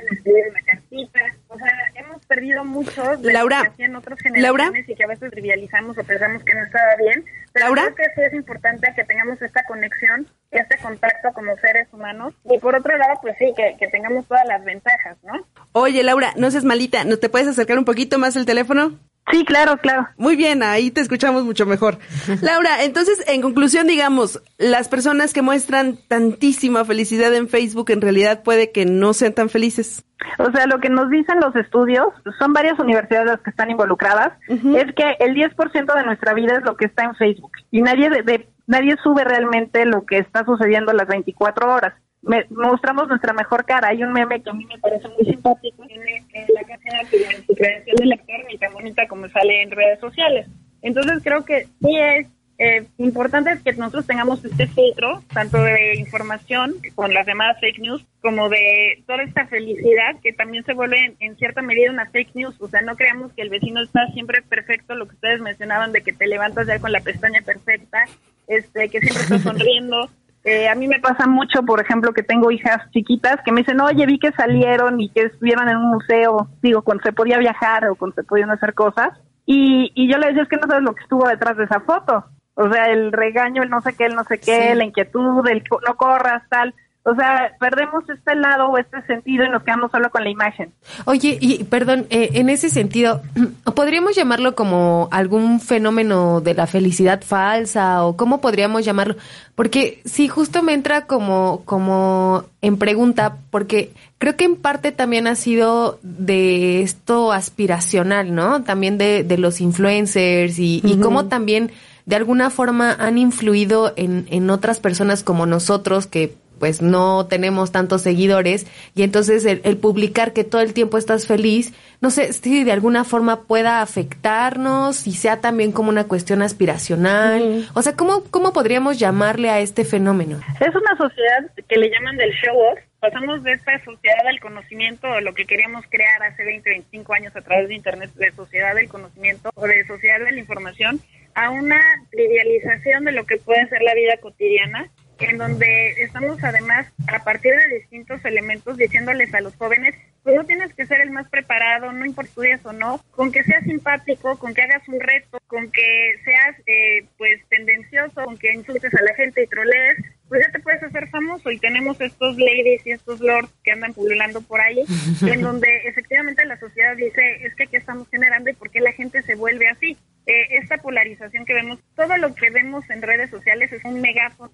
[0.49, 1.19] una cartita.
[1.47, 5.03] O sea, hemos perdido mucho de Laura, lo que hacían otras generaciones Laura, y que
[5.03, 7.25] a veces trivializamos o pensamos que no estaba bien.
[7.57, 11.55] Pero Laura, creo que sí es importante que tengamos esta conexión y este contacto como
[11.57, 12.35] seres humanos.
[12.45, 15.33] Y por otro lado, pues sí, que, que tengamos todas las ventajas, ¿no?
[15.71, 18.99] Oye, Laura, no seas malita, ¿no te puedes acercar un poquito más el teléfono?
[19.31, 20.07] Sí, claro, claro.
[20.17, 21.97] Muy bien, ahí te escuchamos mucho mejor.
[22.41, 28.43] Laura, entonces, en conclusión, digamos, las personas que muestran tantísima felicidad en Facebook en realidad
[28.43, 30.05] puede que no sean tan felices.
[30.39, 32.07] O sea, lo que nos dicen los estudios,
[32.39, 34.77] son varias universidades las que están involucradas, uh -huh.
[34.77, 38.09] es que el 10% de nuestra vida es lo que está en Facebook y nadie
[38.09, 41.93] de, de, nadie sube realmente lo que está sucediendo las 24 horas.
[42.27, 43.89] Me, mostramos nuestra mejor cara.
[43.89, 45.83] Hay un meme que a mí me parece muy simpático.
[45.83, 49.99] Eh, la canción de su credencial de lector y tan bonita como sale en redes
[49.99, 50.47] sociales.
[50.81, 52.27] Entonces creo que sí es
[52.59, 58.03] eh, importante que nosotros tengamos este filtro, tanto de información con las llamadas fake news,
[58.21, 62.35] como de toda esta felicidad que también se vuelve en, en, cierta medida una fake
[62.35, 62.55] news.
[62.59, 66.01] O sea, no creamos que el vecino está siempre perfecto, lo que ustedes mencionaban de
[66.01, 68.05] que te levantas ya con la pestaña perfecta,
[68.47, 70.09] este, que siempre estás sonriendo.
[70.49, 73.81] Eh, a mí me pasa mucho, por ejemplo, que tengo hijas chiquitas que me dicen,
[73.81, 77.85] oye, vi que salieron y que estuvieron en un museo, digo, cuando se podía viajar
[77.89, 79.09] o cuando se podían hacer cosas.
[79.45, 81.81] Y, y yo le decía, es que no sabes lo que estuvo detrás de esa
[81.81, 82.23] foto.
[82.53, 84.77] O sea, el regaño, el no sé qué, el no sé qué, sí.
[84.77, 86.73] la inquietud, el no corras, tal.
[87.09, 90.73] O sea, perdemos este lado o este sentido y nos quedamos solo con la imagen.
[91.05, 93.21] Oye, y perdón, eh, en ese sentido,
[93.75, 99.15] ¿podríamos llamarlo como algún fenómeno de la felicidad falsa o cómo podríamos llamarlo?
[99.55, 105.27] Porque sí, justo me entra como, como en pregunta, porque creo que en parte también
[105.27, 108.63] ha sido de esto aspiracional, ¿no?
[108.63, 111.71] También de, de los influencers y, y cómo también
[112.05, 117.71] de alguna forma han influido en, en otras personas como nosotros que pues no tenemos
[117.71, 122.63] tantos seguidores y entonces el, publicar que todo el tiempo estás feliz, no sé si
[122.63, 127.67] de alguna forma pueda afectarnos y sea también como una cuestión aspiracional.
[127.73, 130.39] O sea, ¿cómo, ¿cómo podríamos llamarle a este fenómeno?
[130.59, 132.79] Es una sociedad que le llaman del show off.
[132.99, 137.41] Pasamos de esta sociedad del conocimiento, lo que queríamos crear hace 20, 25 años a
[137.41, 140.99] través de Internet, de sociedad del conocimiento o de sociedad de la información,
[141.35, 144.89] a una trivialización de lo que puede ser la vida cotidiana
[145.19, 150.43] en donde estamos además a partir de distintos elementos diciéndoles a los jóvenes, pues no
[150.45, 154.37] tienes que ser el más preparado, no importa estudias o no, con que seas simpático,
[154.37, 159.03] con que hagas un reto, con que seas eh, pues tendencioso, con que insultes a
[159.03, 162.91] la gente y trolees, pues ya te puedes hacer famoso y tenemos estos ladies y
[162.91, 164.83] estos lords que andan pululando por ahí,
[165.21, 168.91] en donde efectivamente la sociedad dice, es que qué estamos generando y por qué la
[168.91, 169.97] gente se vuelve así.
[170.27, 174.51] Eh, esta polarización que vemos, todo lo que vemos en redes sociales es un megáfono,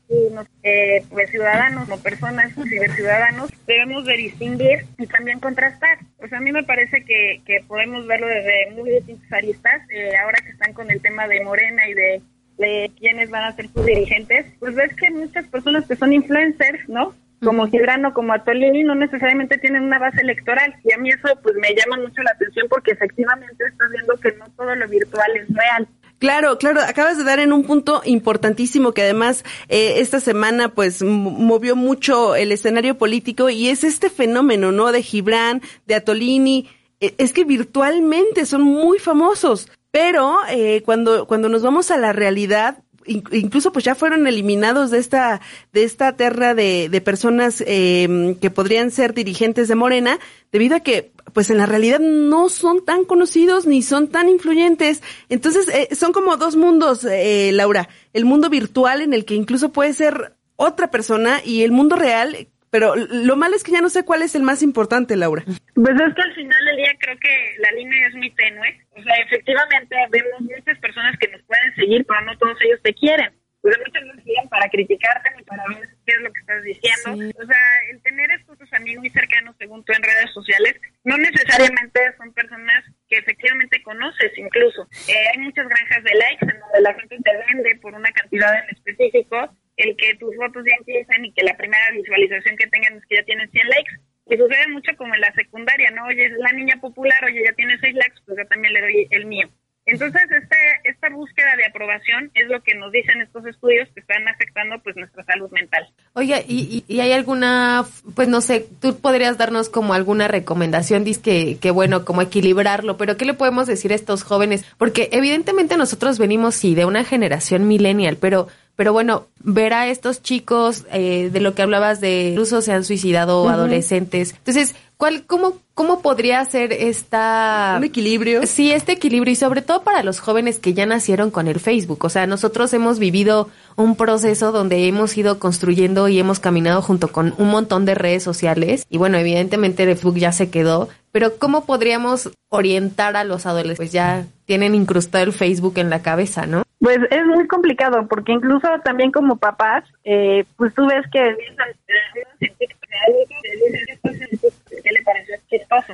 [0.61, 5.97] eh, pues ciudadanos o personas, ciberciudadanos, debemos de distinguir y también contrastar.
[6.29, 10.39] Sea, a mí me parece que, que podemos verlo desde muy distintas aristas, eh, ahora
[10.43, 12.21] que están con el tema de Morena y de
[12.57, 16.87] de quiénes van a ser sus dirigentes, pues ves que muchas personas que son influencers,
[16.87, 17.15] ¿no?
[17.43, 20.75] Como Gibrano, como Atolini, no necesariamente tienen una base electoral.
[20.83, 24.31] Y a mí eso pues me llama mucho la atención porque efectivamente estás viendo que
[24.33, 25.87] no todo lo virtual es real.
[26.19, 31.01] Claro, claro, acabas de dar en un punto importantísimo que además eh, esta semana pues
[31.03, 34.93] movió mucho el escenario político y es este fenómeno, ¿no?
[34.93, 36.69] De Gibran, de Atolini,
[37.01, 39.69] e, es que virtualmente son muy famosos.
[39.91, 44.99] Pero eh, cuando, cuando nos vamos a la realidad, incluso pues ya fueron eliminados de
[44.99, 50.19] esta de esta terra de, de personas eh, que podrían ser dirigentes de Morena
[50.51, 55.01] debido a que pues en la realidad no son tan conocidos ni son tan influyentes.
[55.29, 57.89] Entonces eh, son como dos mundos eh, Laura.
[58.13, 62.47] El mundo virtual en el que incluso puede ser otra persona y el mundo real
[62.73, 65.43] pero lo malo es que ya no sé cuál es el más importante, Laura.
[65.45, 68.81] Pues es que al final del día creo que la línea es muy tenue.
[68.97, 72.95] O sea, efectivamente vemos muchas personas que nos pueden seguir, pero no todos ellos te
[72.95, 73.29] quieren.
[73.61, 77.29] Pues muchos nos siguen para criticarte ni para ver qué es lo que estás diciendo.
[77.43, 82.01] O sea, el tener estos amigos muy cercanos, según tú, en redes sociales, no necesariamente
[82.17, 84.89] son personas que efectivamente conoces incluso.
[85.07, 88.51] Eh, hay muchas granjas de likes en donde la gente te vende por una cantidad
[88.63, 92.97] en específico el que tus fotos ya empiecen y que la primera visualización que tengan
[92.97, 93.91] es que ya tienen 100 likes.
[94.25, 96.05] Y sucede mucho como en la secundaria, ¿no?
[96.05, 99.07] Oye, es la niña popular, oye, ya tiene 6 likes, pues yo también le doy
[99.11, 99.49] el mío.
[99.85, 100.55] Entonces, esta,
[100.85, 104.95] esta búsqueda de aprobación es lo que nos dicen estos estudios que están afectando pues
[104.95, 105.89] nuestra salud mental.
[106.13, 107.83] Oiga, ¿y, y, hay alguna,
[108.15, 112.95] pues no sé, tú podrías darnos como alguna recomendación, dices que, que bueno, como equilibrarlo,
[112.95, 114.65] pero ¿qué le podemos decir a estos jóvenes?
[114.77, 120.21] Porque evidentemente nosotros venimos, sí, de una generación millennial, pero pero bueno, ver a estos
[120.23, 124.33] chicos, eh, de lo que hablabas de incluso se han suicidado adolescentes.
[124.33, 127.75] Entonces, ¿cuál, cómo, ¿cómo podría ser esta...
[127.77, 128.47] Un equilibrio.
[128.47, 132.03] Sí, este equilibrio y sobre todo para los jóvenes que ya nacieron con el Facebook.
[132.03, 137.09] O sea, nosotros hemos vivido un proceso donde hemos ido construyendo y hemos caminado junto
[137.09, 138.85] con un montón de redes sociales.
[138.89, 140.89] Y bueno, evidentemente el Facebook ya se quedó.
[141.11, 143.77] Pero ¿cómo podríamos orientar a los adolescentes?
[143.77, 146.63] Pues ya tienen incrustado el Facebook en la cabeza, ¿no?
[146.83, 151.33] Pues es muy complicado porque incluso también como papás, eh, pues tú ves que.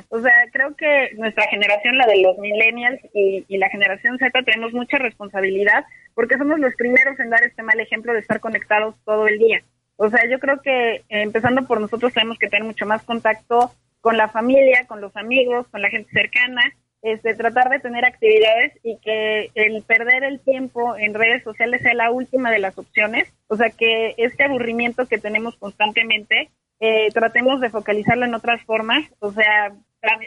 [0.08, 4.42] O sea, creo que nuestra generación, la de los millennials y, y la generación Z,
[4.42, 8.96] tenemos mucha responsabilidad porque somos los primeros en dar este mal ejemplo de estar conectados
[9.04, 9.62] todo el día.
[9.94, 13.70] O sea, yo creo que eh, empezando por nosotros tenemos que tener mucho más contacto
[14.00, 16.62] con la familia, con los amigos, con la gente cercana
[17.02, 21.94] este, tratar de tener actividades y que el perder el tiempo en redes sociales sea
[21.94, 23.32] la última de las opciones.
[23.48, 29.04] O sea, que este aburrimiento que tenemos constantemente, eh, tratemos de focalizarlo en otras formas.
[29.18, 29.72] O sea,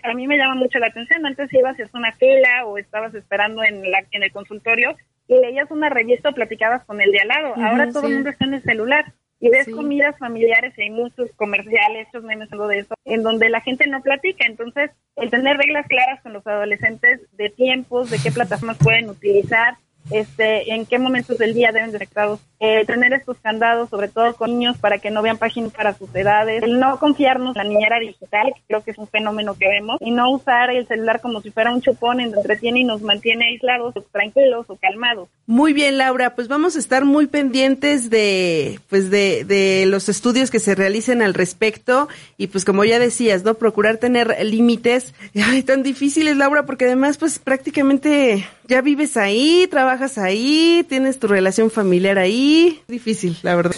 [0.03, 1.25] a, mí me llama mucho la atención.
[1.25, 4.95] Antes ibas a una fila o estabas esperando en, la, en el consultorio
[5.27, 7.55] y leías una revista o platicabas con el de al lado.
[7.55, 11.29] Ahora todo el mundo está en el celular y ves comidas familiares y hay muchos
[11.35, 14.45] comerciales, estos memes, algo de eso, en donde la gente no platica.
[14.45, 19.75] Entonces, el tener reglas claras con los adolescentes de tiempos, de qué plataformas pueden utilizar,
[20.11, 22.29] este, en qué momentos del día deben de estar
[22.65, 26.15] eh, tener estos candados, sobre todo con niños, para que no vean páginas para sus
[26.15, 29.67] edades, el no confiarnos en la niñera digital, que creo que es un fenómeno que
[29.67, 32.83] vemos, y no usar el celular como si fuera un chupón en donde entretiene y
[32.85, 35.27] nos mantiene aislados, o tranquilos o calmados.
[35.45, 40.49] Muy bien, Laura, pues vamos a estar muy pendientes de, pues de, de los estudios
[40.49, 42.07] que se realicen al respecto
[42.37, 43.55] y pues como ya decías, ¿no?
[43.55, 45.13] Procurar tener límites.
[45.35, 51.27] Ay, tan difíciles, Laura, porque además pues prácticamente ya vives ahí, trabajas ahí, tienes tu
[51.27, 52.52] relación familiar ahí.
[52.87, 53.75] Difícil, la verdad.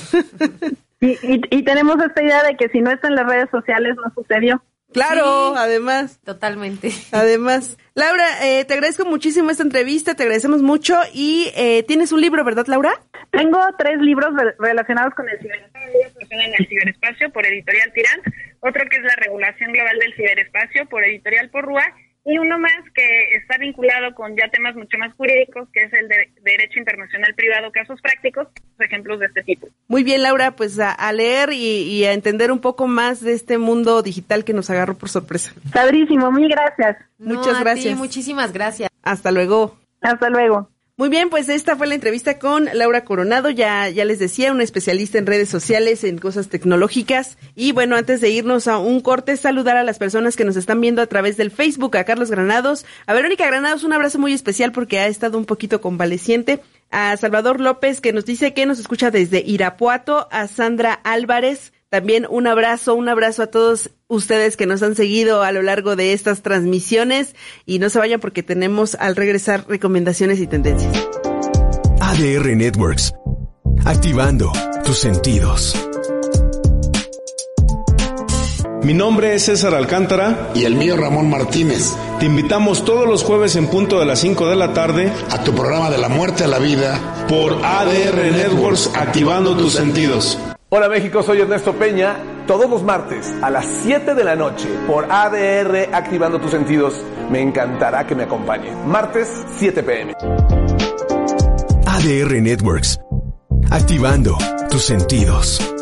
[1.02, 3.96] Y, y, y tenemos esta idea de que si no está en las redes sociales
[3.96, 4.64] no sucedió.
[4.94, 6.20] Claro, además.
[6.24, 6.90] Totalmente.
[7.12, 7.78] Además.
[7.96, 12.44] Laura, eh, te agradezco muchísimo esta entrevista, te agradecemos mucho y eh, tienes un libro,
[12.46, 12.94] ¿verdad, Laura?
[13.32, 15.92] Tengo tres libros re- relacionados con el ciberespacio,
[16.30, 18.22] en el ciberespacio por Editorial Tirán,
[18.62, 21.84] otro que es la regulación global del ciberespacio por Editorial Porrúa
[22.26, 26.08] y uno más que está vinculado con ya temas mucho más jurídicos, que es el
[26.08, 28.48] de Derecho Internacional Privado, casos prácticos,
[28.80, 29.68] ejemplos de este tipo.
[29.88, 33.34] Muy bien, Laura, pues a, a leer y, y a entender un poco más de
[33.34, 35.54] este mundo digital que nos agarró por sorpresa.
[35.72, 36.98] Padrísimo, mil gracias.
[37.20, 37.98] Muchas No, a ti, gracias.
[37.98, 38.90] muchísimas gracias.
[39.04, 39.78] Hasta luego.
[40.02, 40.70] Hasta luego.
[40.98, 44.64] Muy bien, pues esta fue la entrevista con Laura Coronado, ya, ya les decía, una
[44.64, 47.38] especialista en redes sociales, en cosas tecnológicas.
[47.54, 50.80] Y bueno, antes de irnos a un corte, saludar a las personas que nos están
[50.80, 54.72] viendo a través del Facebook, a Carlos Granados, a Verónica Granados, un abrazo muy especial
[54.72, 59.12] porque ha estado un poquito convaleciente, a Salvador López que nos dice que nos escucha
[59.12, 64.84] desde Irapuato, a Sandra Álvarez, también un abrazo, un abrazo a todos ustedes que nos
[64.84, 67.36] han seguido a lo largo de estas transmisiones
[67.66, 70.92] y no se vayan porque tenemos al regresar recomendaciones y tendencias.
[72.02, 73.14] ADR Networks.
[73.86, 74.52] Activando
[74.84, 75.74] tus sentidos.
[78.84, 80.52] Mi nombre es César Alcántara.
[80.54, 81.96] Y el mío Ramón Martínez.
[82.20, 85.54] Te invitamos todos los jueves en punto de las 5 de la tarde A tu
[85.54, 87.26] programa de la muerte a la vida.
[87.30, 90.38] por ADR Networks Activando tus sentidos.
[90.78, 92.18] Hola México, soy Ernesto Peña.
[92.46, 97.02] Todos los martes a las 7 de la noche por ADR Activando tus sentidos.
[97.32, 98.76] Me encantará que me acompañe.
[98.86, 100.14] Martes 7 pm.
[101.88, 103.00] ADR Networks.
[103.72, 104.38] Activando
[104.70, 105.75] tus sentidos.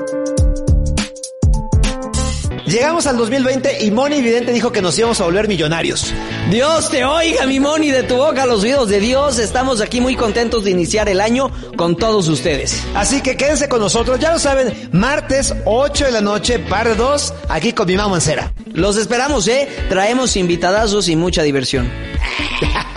[2.73, 6.11] Llegamos al 2020 y Moni Vidente dijo que nos íbamos a volver millonarios.
[6.49, 9.37] Dios te oiga, mi Moni, de tu boca a los oídos de Dios.
[9.37, 12.81] Estamos aquí muy contentos de iniciar el año con todos ustedes.
[12.95, 16.95] Así que quédense con nosotros, ya lo saben, martes 8 de la noche, par de
[16.95, 18.51] 2, aquí con mi mamá Mancera.
[18.73, 19.69] Los esperamos, ¿eh?
[19.87, 21.87] Traemos invitadazos y mucha diversión.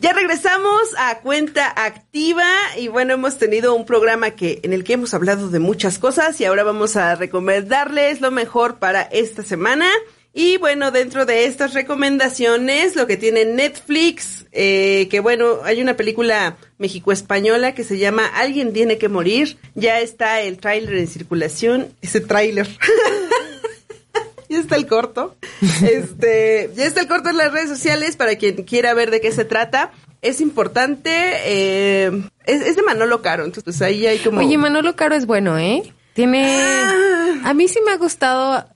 [0.00, 2.48] Ya regresamos a Cuenta Activa
[2.78, 6.40] y bueno, hemos tenido un programa que en el que hemos hablado de muchas cosas
[6.40, 9.86] y ahora vamos a recomendarles lo mejor para esta semana.
[10.32, 15.98] Y bueno, dentro de estas recomendaciones, lo que tiene Netflix, eh, que bueno, hay una
[15.98, 19.58] película México-española que se llama Alguien tiene que morir.
[19.74, 22.66] Ya está el tráiler en circulación, ese tráiler.
[24.50, 25.36] ya está el corto.
[25.62, 29.32] Este, ya está el corto en las redes sociales para quien quiera ver de qué
[29.32, 29.92] se trata.
[30.22, 31.10] Es importante,
[31.46, 32.10] eh,
[32.44, 34.40] es, es de Manolo Caro, entonces pues ahí hay como...
[34.40, 35.94] Oye, Manolo Caro es bueno, ¿eh?
[36.12, 36.60] Tiene...
[36.62, 37.40] Ah.
[37.44, 38.66] A mí sí me ha gustado...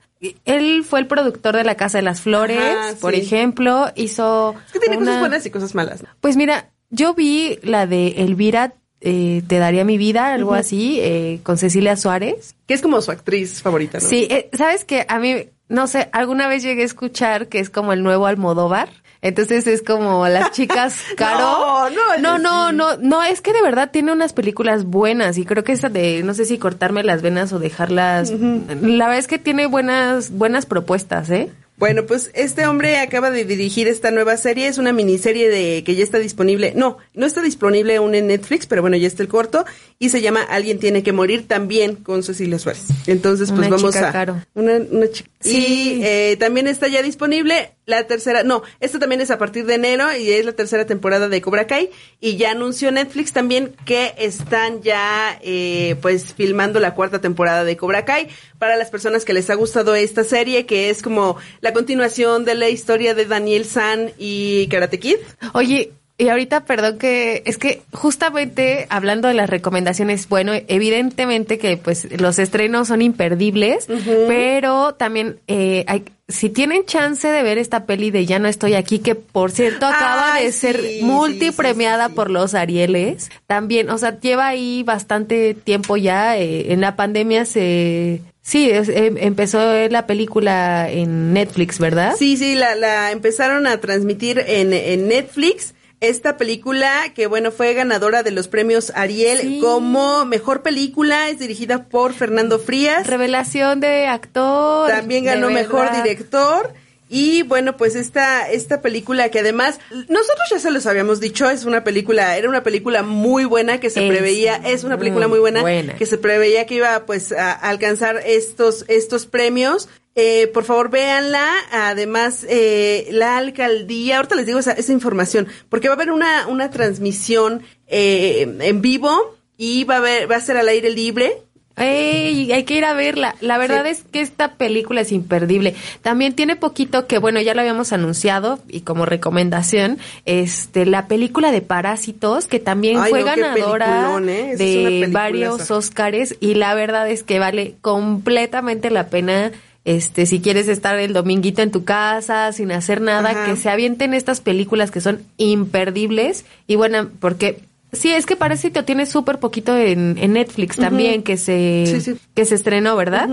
[0.45, 3.21] Él fue el productor de La Casa de las Flores, Ajá, por sí.
[3.21, 3.91] ejemplo.
[3.95, 4.55] Hizo...
[4.65, 6.01] Es que tiene cosas buenas y cosas malas.
[6.01, 6.09] ¿no?
[6.21, 11.39] Pues mira, yo vi la de Elvira, eh, Te daría mi vida, algo así, eh,
[11.43, 12.55] con Cecilia Suárez.
[12.65, 14.07] Que es como su actriz favorita, ¿no?
[14.07, 17.69] Sí, eh, sabes que a mí, no sé, alguna vez llegué a escuchar que es
[17.69, 18.89] como el nuevo Almodóvar.
[19.21, 21.89] Entonces es como las chicas caro.
[21.89, 25.63] No, no, no, no, no, es que de verdad tiene unas películas buenas y creo
[25.63, 28.29] que esa de, no sé si cortarme las venas o dejarlas.
[28.29, 31.49] La verdad es que tiene buenas, buenas propuestas, ¿eh?
[31.77, 35.95] Bueno, pues este hombre acaba de dirigir esta nueva serie, es una miniserie de que
[35.95, 39.29] ya está disponible, no, no está disponible aún en Netflix, pero bueno, ya está el
[39.29, 39.65] corto
[39.99, 42.85] y se llama Alguien tiene que morir también con Cecilia Suárez.
[43.07, 44.41] Entonces, pues Una vamos chica a Caro.
[44.53, 45.29] una, una chica.
[45.41, 45.97] Sí.
[45.99, 49.75] Y eh, también está ya disponible la tercera, no, esta también es a partir de
[49.75, 54.15] enero y es la tercera temporada de Cobra Kai y ya anunció Netflix también que
[54.17, 58.27] están ya eh, pues filmando la cuarta temporada de Cobra Kai
[58.57, 62.55] para las personas que les ha gustado esta serie que es como la continuación de
[62.55, 65.17] la historia de Daniel San y Karate Kid.
[65.53, 71.75] Oye, y ahorita, perdón que es que justamente hablando de las recomendaciones, bueno, evidentemente que
[71.77, 73.87] pues los estrenos son imperdibles,
[74.27, 78.73] pero también eh, hay, si tienen chance de ver esta peli de Ya no estoy
[78.75, 84.19] aquí, que por cierto acaba de ser sí, multipremiada por los Arieles, también, o sea,
[84.19, 88.21] lleva ahí bastante tiempo ya, eh, en la pandemia se...
[88.41, 89.59] Sí, es- em- empezó
[89.89, 92.13] la película en Netflix, ¿verdad?
[92.17, 95.73] Sí, sí, la, la empezaron a transmitir en, en Netflix.
[96.01, 101.85] Esta película que bueno fue ganadora de los premios Ariel como mejor película es dirigida
[101.85, 103.07] por Fernando Frías.
[103.07, 106.73] Revelación de actor también ganó mejor director.
[107.07, 111.63] Y bueno pues esta esta película que además nosotros ya se los habíamos dicho es
[111.63, 115.35] una película era una película muy buena que se Es preveía es una película muy
[115.37, 115.95] muy buena, buena.
[115.95, 121.51] que se preveía que iba pues a alcanzar estos estos premios eh, por favor, véanla.
[121.71, 126.47] Además, eh, la alcaldía, ahorita les digo esa, esa información, porque va a haber una,
[126.47, 131.37] una transmisión eh, en vivo y va a haber, va a ser al aire libre.
[131.77, 133.35] Ey, hay que ir a verla.
[133.41, 133.89] La verdad Sí.
[133.91, 135.75] es que esta película es imperdible.
[136.01, 141.51] También tiene poquito que, bueno, ya lo habíamos anunciado y como recomendación, este, la película
[141.51, 144.55] de Parásitos, que también Ay, fue no, ganadora ¿eh?
[144.55, 149.51] De varios Óscares y la verdad es que vale completamente la pena.
[149.85, 153.45] Este, si quieres estar el dominguito en tu casa sin hacer nada, Ajá.
[153.45, 157.59] que se avienten estas películas que son imperdibles y bueno, porque
[157.93, 162.17] sí, es que Parásito tiene súper poquito en, en Netflix también que se Sí, sí.
[162.33, 163.29] que se estrenó, ¿verdad?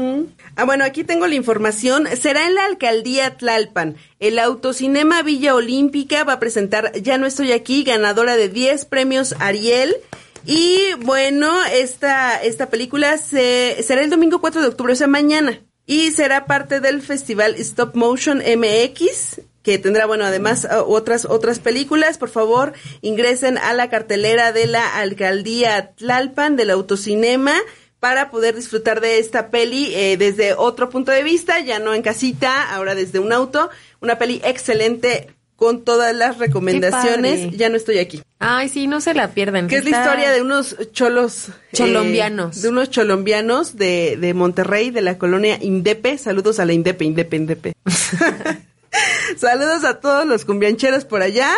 [0.57, 2.07] Ah, bueno, aquí tengo la información.
[2.21, 3.97] Será en la alcaldía Tlalpan.
[4.21, 9.35] El Autocinema Villa Olímpica va a presentar Ya no estoy aquí, ganadora de 10 premios
[9.41, 9.97] Ariel.
[10.47, 15.59] Y bueno, esta, esta película se, será el domingo 4 de octubre, o sea, mañana.
[15.87, 21.59] Y será parte del festival Stop Motion MX, que tendrá, bueno, además uh, otras, otras
[21.59, 22.19] películas.
[22.19, 27.55] Por favor, ingresen a la cartelera de la alcaldía Tlalpan del Autocinema
[28.01, 32.03] para poder disfrutar de esta peli eh, desde otro punto de vista, ya no en
[32.03, 33.71] casita, ahora desde un auto.
[34.01, 37.57] Una peli excelente con todas las recomendaciones.
[37.57, 38.23] Ya no estoy aquí.
[38.39, 39.69] Ay, sí, no se la pierdan.
[39.69, 41.49] Que es la historia de unos cholos.
[41.49, 42.63] eh, Cholombianos.
[42.63, 46.19] de unos cholombianos de, de Monterrey, de la colonia Indepe.
[46.19, 47.73] Saludos a la Indepe, Indepe, Indepe.
[49.37, 51.51] Saludos a todos los cumbiancheros por allá.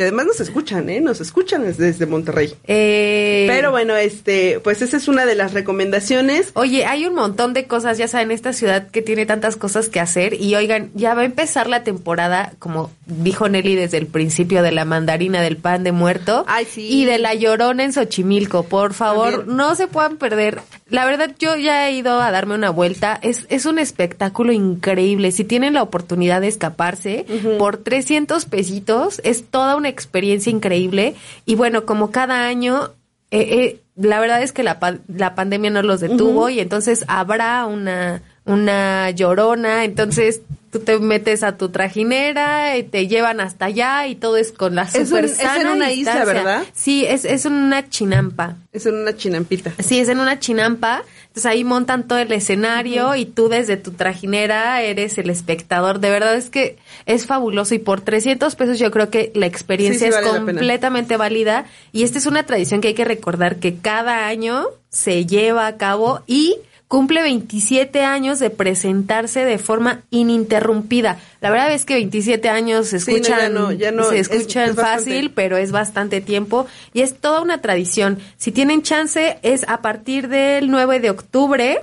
[0.00, 1.02] Que además nos escuchan, ¿eh?
[1.02, 2.54] Nos escuchan desde, Monterrey.
[2.66, 6.52] Eh, Pero bueno, este, pues esa es una de las recomendaciones.
[6.54, 10.00] Oye, hay un montón de cosas, ya saben, esta ciudad que tiene tantas cosas que
[10.00, 10.40] hacer.
[10.40, 14.72] Y oigan, ya va a empezar la temporada, como dijo Nelly desde el principio, de
[14.72, 16.46] la mandarina del pan de muerto.
[16.48, 16.88] Ay, sí.
[16.88, 18.62] Y de la llorona en Xochimilco.
[18.62, 19.56] Por favor, También.
[19.58, 20.62] no se puedan perder.
[20.88, 23.18] La verdad, yo ya he ido a darme una vuelta.
[23.20, 25.30] Es, es un espectáculo increíble.
[25.30, 27.26] Si tienen la oportunidad de escaparse,
[27.58, 31.14] por 300 pesitos, es toda una experiencia increíble.
[31.44, 32.92] Y bueno, como cada año,
[33.30, 34.78] eh, eh, la verdad es que la,
[35.08, 38.22] la pandemia no los detuvo y entonces habrá una,
[38.52, 39.84] una llorona.
[39.84, 44.52] Entonces tú te metes a tu trajinera y te llevan hasta allá y todo es
[44.52, 46.24] con la Es un- super es en sana una isla.
[46.24, 46.62] ¿verdad?
[46.72, 48.56] Sí, es, es una chinampa.
[48.72, 49.72] Es en una chinampita.
[49.80, 51.02] Sí, es en una chinampa.
[51.26, 56.00] Entonces ahí montan todo el escenario y tú desde tu trajinera eres el espectador.
[56.00, 56.76] De verdad es que
[57.06, 60.38] es fabuloso y por 300 pesos yo creo que la experiencia Sí, sí, es vale
[60.44, 61.66] completamente válida.
[61.92, 65.76] Y esta es una tradición que hay que recordar que cada año se lleva a
[65.76, 66.56] cabo y
[66.90, 71.20] cumple 27 años de presentarse de forma ininterrumpida.
[71.40, 74.18] La verdad es que 27 años se Sí, no, ya escuchan, no, ya no, se
[74.18, 78.18] es- escuchan es fácil, pero es bastante tiempo y es toda una tradición.
[78.38, 81.78] Si tienen chance, es a partir del 9 de octubre.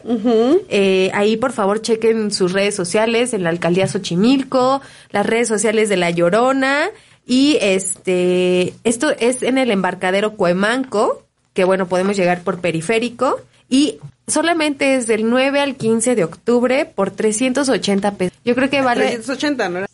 [0.68, 4.82] Eh, ahí, por favor, chequen sus redes sociales en la alcaldía Xochimilco,
[5.12, 6.90] las redes sociales de La Llorona.
[7.26, 13.40] Y este, esto es en el embarcadero Cuemanco, que bueno, podemos llegar por periférico.
[13.70, 18.38] Y solamente es del 9 al 15 de octubre por 380 pesos.
[18.46, 19.06] Yo creo que vale.
[19.08, 19.86] 380, ¿no?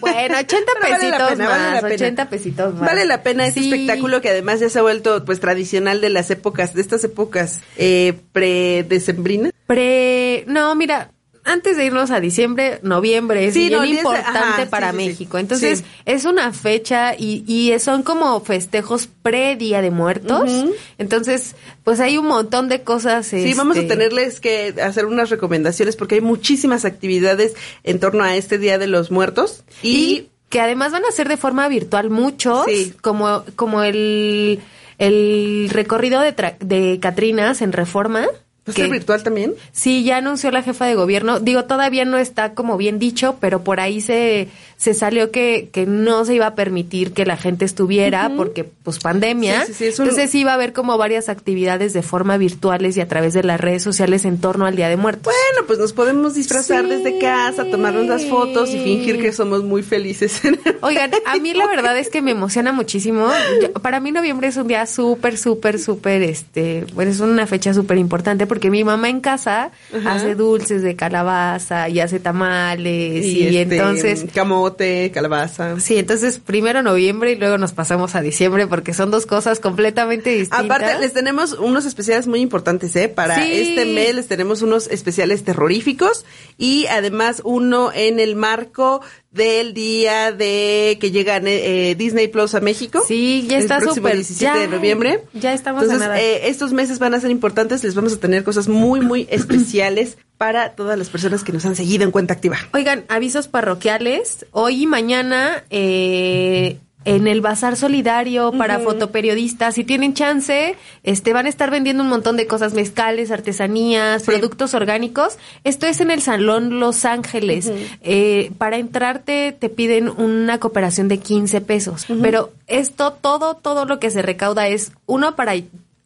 [0.00, 1.94] Bueno, 80 Pero vale la pesitos vale la más, pena.
[1.94, 2.80] 80 pesitos más.
[2.82, 3.70] Vale la pena Sí.
[3.72, 7.60] espectáculo que además ya se ha vuelto pues tradicional de las épocas, de estas épocas
[7.76, 9.52] eh, pre-decembrinas.
[9.66, 11.10] Pre, no, mira,
[11.44, 15.02] antes de irnos a diciembre, noviembre es Sí, bien no, importante ajá, para sí, sí,
[15.02, 15.08] sí.
[15.10, 15.38] México.
[15.38, 20.50] Entonces, es una fecha y, y son como festejos pre-Día de Muertos.
[20.98, 23.26] Entonces, pues hay un montón de cosas.
[23.26, 28.24] Sí, vamos a este, tenerles que hacer unas recomendaciones porque hay muchísimas actividades en torno
[28.24, 29.64] a este Día de los Muertos.
[29.82, 32.94] Y, y que además van a ser de forma virtual muchos, Sí.
[33.02, 34.60] como, como el,
[34.98, 38.26] el recorrido de, tra- de Catrinas en Reforma.
[38.66, 39.54] ¿Va a ser virtual también?
[39.72, 41.40] Sí, ya anunció la jefa de gobierno.
[41.40, 45.86] Digo, todavía no está como bien dicho, pero por ahí se, se salió que, que
[45.86, 49.66] no se iba a permitir que la gente estuviera porque, pues, pandemia.
[49.66, 52.36] Sí, sí, sí, es un- Entonces sí va a haber como varias actividades de forma
[52.36, 55.24] virtuales y a través de las redes sociales en torno al Día de Muertos.
[55.24, 59.82] Bueno, pues nos podemos disfrazar desde casa, tomarnos las fotos y fingir que somos muy
[59.82, 60.40] felices.
[60.80, 63.28] Oigan, a mí la verdad es que me emociona muchísimo.
[63.60, 67.74] Yo- para mí noviembre es un día súper, súper, súper, este, bueno, es una fecha
[67.74, 70.12] súper importante porque mi mamá en casa Ajá.
[70.14, 75.80] hace dulces de calabaza y hace tamales y, Y, este, entonces camote, calabaza.
[75.80, 80.30] Sí, entonces primero noviembre y luego nos pasamos a diciembre porque son dos cosas completamente
[80.30, 80.64] distintas.
[80.64, 83.08] Aparte, les tenemos unos especiales muy importantes, ¿eh?
[83.08, 83.50] Para Sí.
[83.52, 86.24] este mes les tenemos unos especiales terroríficos
[86.56, 89.00] y además uno en el marco
[89.34, 93.02] del día de que llega eh, Disney Plus a México.
[93.06, 94.14] Sí, ya el está próximo súper.
[94.14, 95.24] 17 de ya, noviembre.
[95.34, 96.20] Ya estamos a Entonces, nada.
[96.20, 100.18] eh, estos meses van a ser importantes, les vamos a tener cosas muy, muy especiales
[100.38, 102.58] para todas las personas que nos han seguido en cuenta activa.
[102.72, 104.46] Oigan, avisos parroquiales.
[104.52, 111.46] Hoy y mañana eh, en el Bazar Solidario para fotoperiodistas, si tienen chance, este van
[111.46, 115.38] a estar vendiendo un montón de cosas, mezcales, artesanías, productos orgánicos.
[115.64, 117.70] Esto es en el Salón Los Ángeles.
[118.02, 123.98] Eh, para entrarte te piden una cooperación de 15 pesos, pero esto, todo, todo lo
[123.98, 125.54] que se recauda es uno para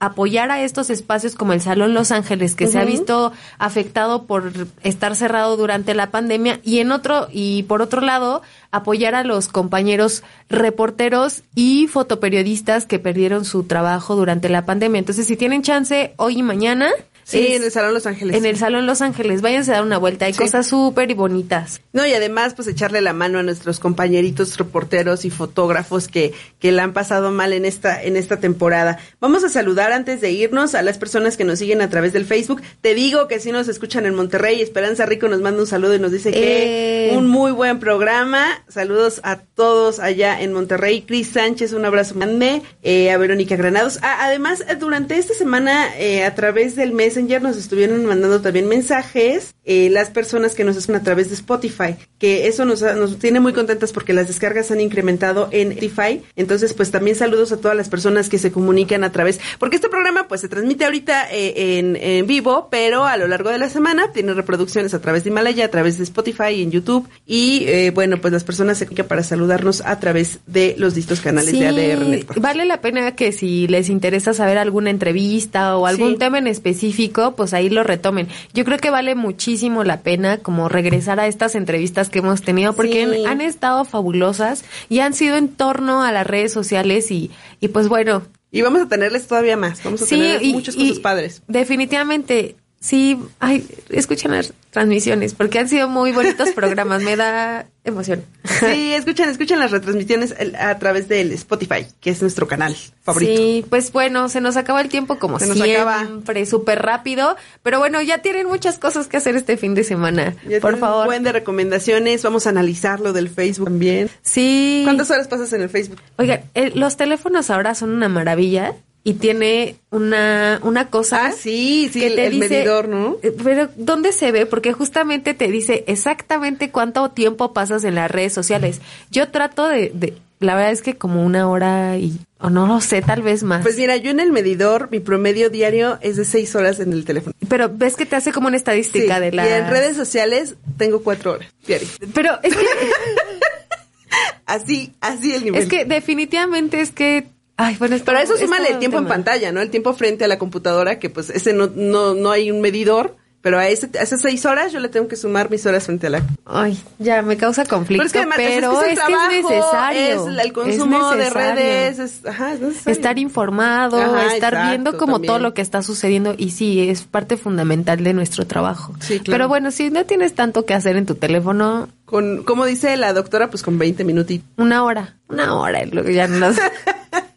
[0.01, 4.53] apoyar a estos espacios como el Salón Los Ángeles, que se ha visto afectado por
[4.83, 9.49] estar cerrado durante la pandemia, y en otro, y por otro lado, apoyar a los
[9.49, 15.01] compañeros reporteros y fotoperiodistas que perdieron su trabajo durante la pandemia.
[15.01, 16.91] Entonces, si tienen chance, hoy y mañana.
[17.31, 18.37] Sí, en el Salón Los Ángeles.
[18.37, 20.39] En el Salón Los Ángeles, váyanse a dar una vuelta, hay Sí.
[20.39, 21.83] cosas súper bonitas.
[21.93, 26.73] No, y además, pues echarle la mano a nuestros compañeritos reporteros y fotógrafos que, que
[26.73, 28.99] la han pasado mal en esta, en esta temporada.
[29.21, 32.25] Vamos a saludar antes de irnos a las personas que nos siguen a través del
[32.25, 32.63] Facebook.
[32.81, 35.99] Te digo que si nos escuchan en Monterrey, Esperanza Rico nos manda un saludo y
[35.99, 37.17] nos dice que Eh.
[37.17, 38.47] un muy buen programa.
[38.69, 41.03] Saludos a todos allá en Monterrey.
[41.03, 42.63] Cris Sánchez, un abrazo grande.
[42.83, 43.99] Eh, a Verónica Granados.
[44.03, 49.55] Ah, además, durante esta semana, eh, a través del Messenger, nos estuvieron mandando también mensajes
[49.65, 53.41] eh, las personas que nos escuchan a través de Spotify, que eso nos, nos tiene
[53.41, 56.23] muy contentas porque las descargas han incrementado en Spotify.
[56.37, 59.89] Entonces, pues también saludos a todas las personas que se comunican a través, porque este
[59.89, 63.69] programa pues se transmite ahorita eh, en, en vivo, pero a lo largo de la
[63.69, 67.09] semana tiene reproducciones a través de Himalaya, a través de Spotify y en YouTube.
[67.27, 71.21] Y eh, bueno, pues las personas se comunican para saludarnos a través de los distintos
[71.21, 72.41] canales de ADR Network.
[72.41, 76.17] Vale la pena que si les interesa saber alguna entrevista o algún Sí.
[76.19, 78.29] tema en específico, pues ahí lo retomen.
[78.55, 82.73] Yo creo que vale muchísimo la pena como regresar a estas entrevistas que hemos tenido
[82.75, 83.25] porque Sí.
[83.25, 87.31] han, han estado fabulosas y han sido en torno a las redes sociales y,
[87.61, 88.23] y pues bueno.
[88.51, 91.43] Y vamos a tenerles todavía más, vamos a tener muchas cosas padres.
[91.49, 98.23] Definitivamente, sí, ay, escuchen las transmisiones porque han sido muy bonitos programas, me da emoción.
[98.45, 103.33] Sí, escuchan, escuchan las retransmisiones a través del Spotify, que es nuestro canal favorito.
[103.35, 107.37] Sí, pues bueno, se nos acaba el tiempo como Se nos siempre, súper rápido.
[107.63, 110.35] Pero bueno, ya tienen muchas cosas que hacer este fin de semana.
[110.47, 111.03] Ya Por favor.
[111.03, 114.11] Un buen de recomendaciones, vamos a analizar lo del Facebook también.
[114.23, 114.83] Sí.
[114.85, 115.99] ¿Cuántas horas pasas en el Facebook?
[116.17, 118.75] Oigan, el- los teléfonos ahora son una maravilla
[119.05, 121.27] y tiene una, una cosa.
[121.27, 123.17] Ah, sí, sí, que el, te el dice- medidor, ¿no?
[123.23, 124.45] Eh, Pero, ¿dónde se ve?
[124.47, 128.81] Porque justamente te dice exactamente cuánto tiempo pasas en las redes sociales.
[129.11, 132.81] Yo trato de, de la verdad es que como una hora y, o no lo
[132.81, 133.63] sé, tal vez más.
[133.63, 137.05] Pues mira, yo en el medidor, mi promedio diario es de seis horas en el
[137.05, 137.35] teléfono.
[137.49, 139.49] Pero ves que te hace como una estadística Sí, de la...
[139.49, 141.89] Y en redes sociales tengo cuatro horas diario.
[142.15, 142.67] Pero es que,
[144.47, 145.63] Así, así el nivel.
[145.63, 147.27] es que definitivamente es que...
[147.61, 149.61] Ay, bueno, es Pero a todo- eso es súmale el tiempo en pantalla, ¿no?
[149.61, 153.17] El tiempo frente a la computadora, que pues ese no, no, no hay un medidor,
[153.41, 156.07] pero a, ese, a esas seis horas yo le tengo que sumar mis horas frente
[156.09, 159.39] a la Ay, ya me causa conflicto, Pero pero es es que, además, es, que
[159.39, 160.01] es, que es trabajo, necesario.
[160.23, 161.55] Es el, el es consumo de necesario.
[161.55, 162.93] redes, es, ajá, es necesario.
[162.93, 165.27] Estar informado, Ajá, estar exacto, viendo como también.
[165.29, 168.93] todo lo que está sucediendo y sí, es parte fundamental de nuestro trabajo.
[169.01, 169.25] Sí, claro.
[169.37, 173.13] Pero bueno, si no tienes tanto que hacer en tu teléfono, Con, como dice la
[173.13, 174.49] doctora, pues con 20 minutitos.
[174.57, 176.51] una hora, una hora, ya no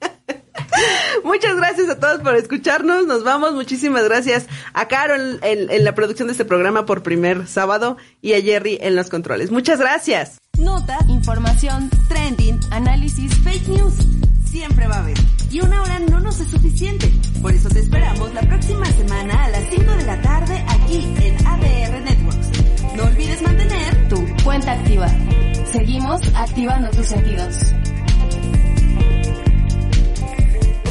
[1.24, 3.08] Muchas gracias a todos por escucharnos.
[3.08, 3.54] Nos vamos.
[3.54, 8.34] Muchísimas gracias a Carol en, en la producción de este programa por primer sábado y
[8.34, 9.52] a Jerry en los controles.
[9.52, 10.38] Muchas gracias.
[10.58, 13.94] Nota, información, trending, análisis, fake news.
[14.46, 15.18] Siempre va a haber.
[15.50, 17.12] Y una hora no nos es suficiente.
[17.42, 21.48] Por eso te esperamos la próxima semana a las 5 de la tarde aquí en
[21.48, 22.96] ADR Networks.
[22.96, 25.08] No olvides mantener tu cuenta activa.
[25.72, 27.56] Seguimos activando tus sentidos.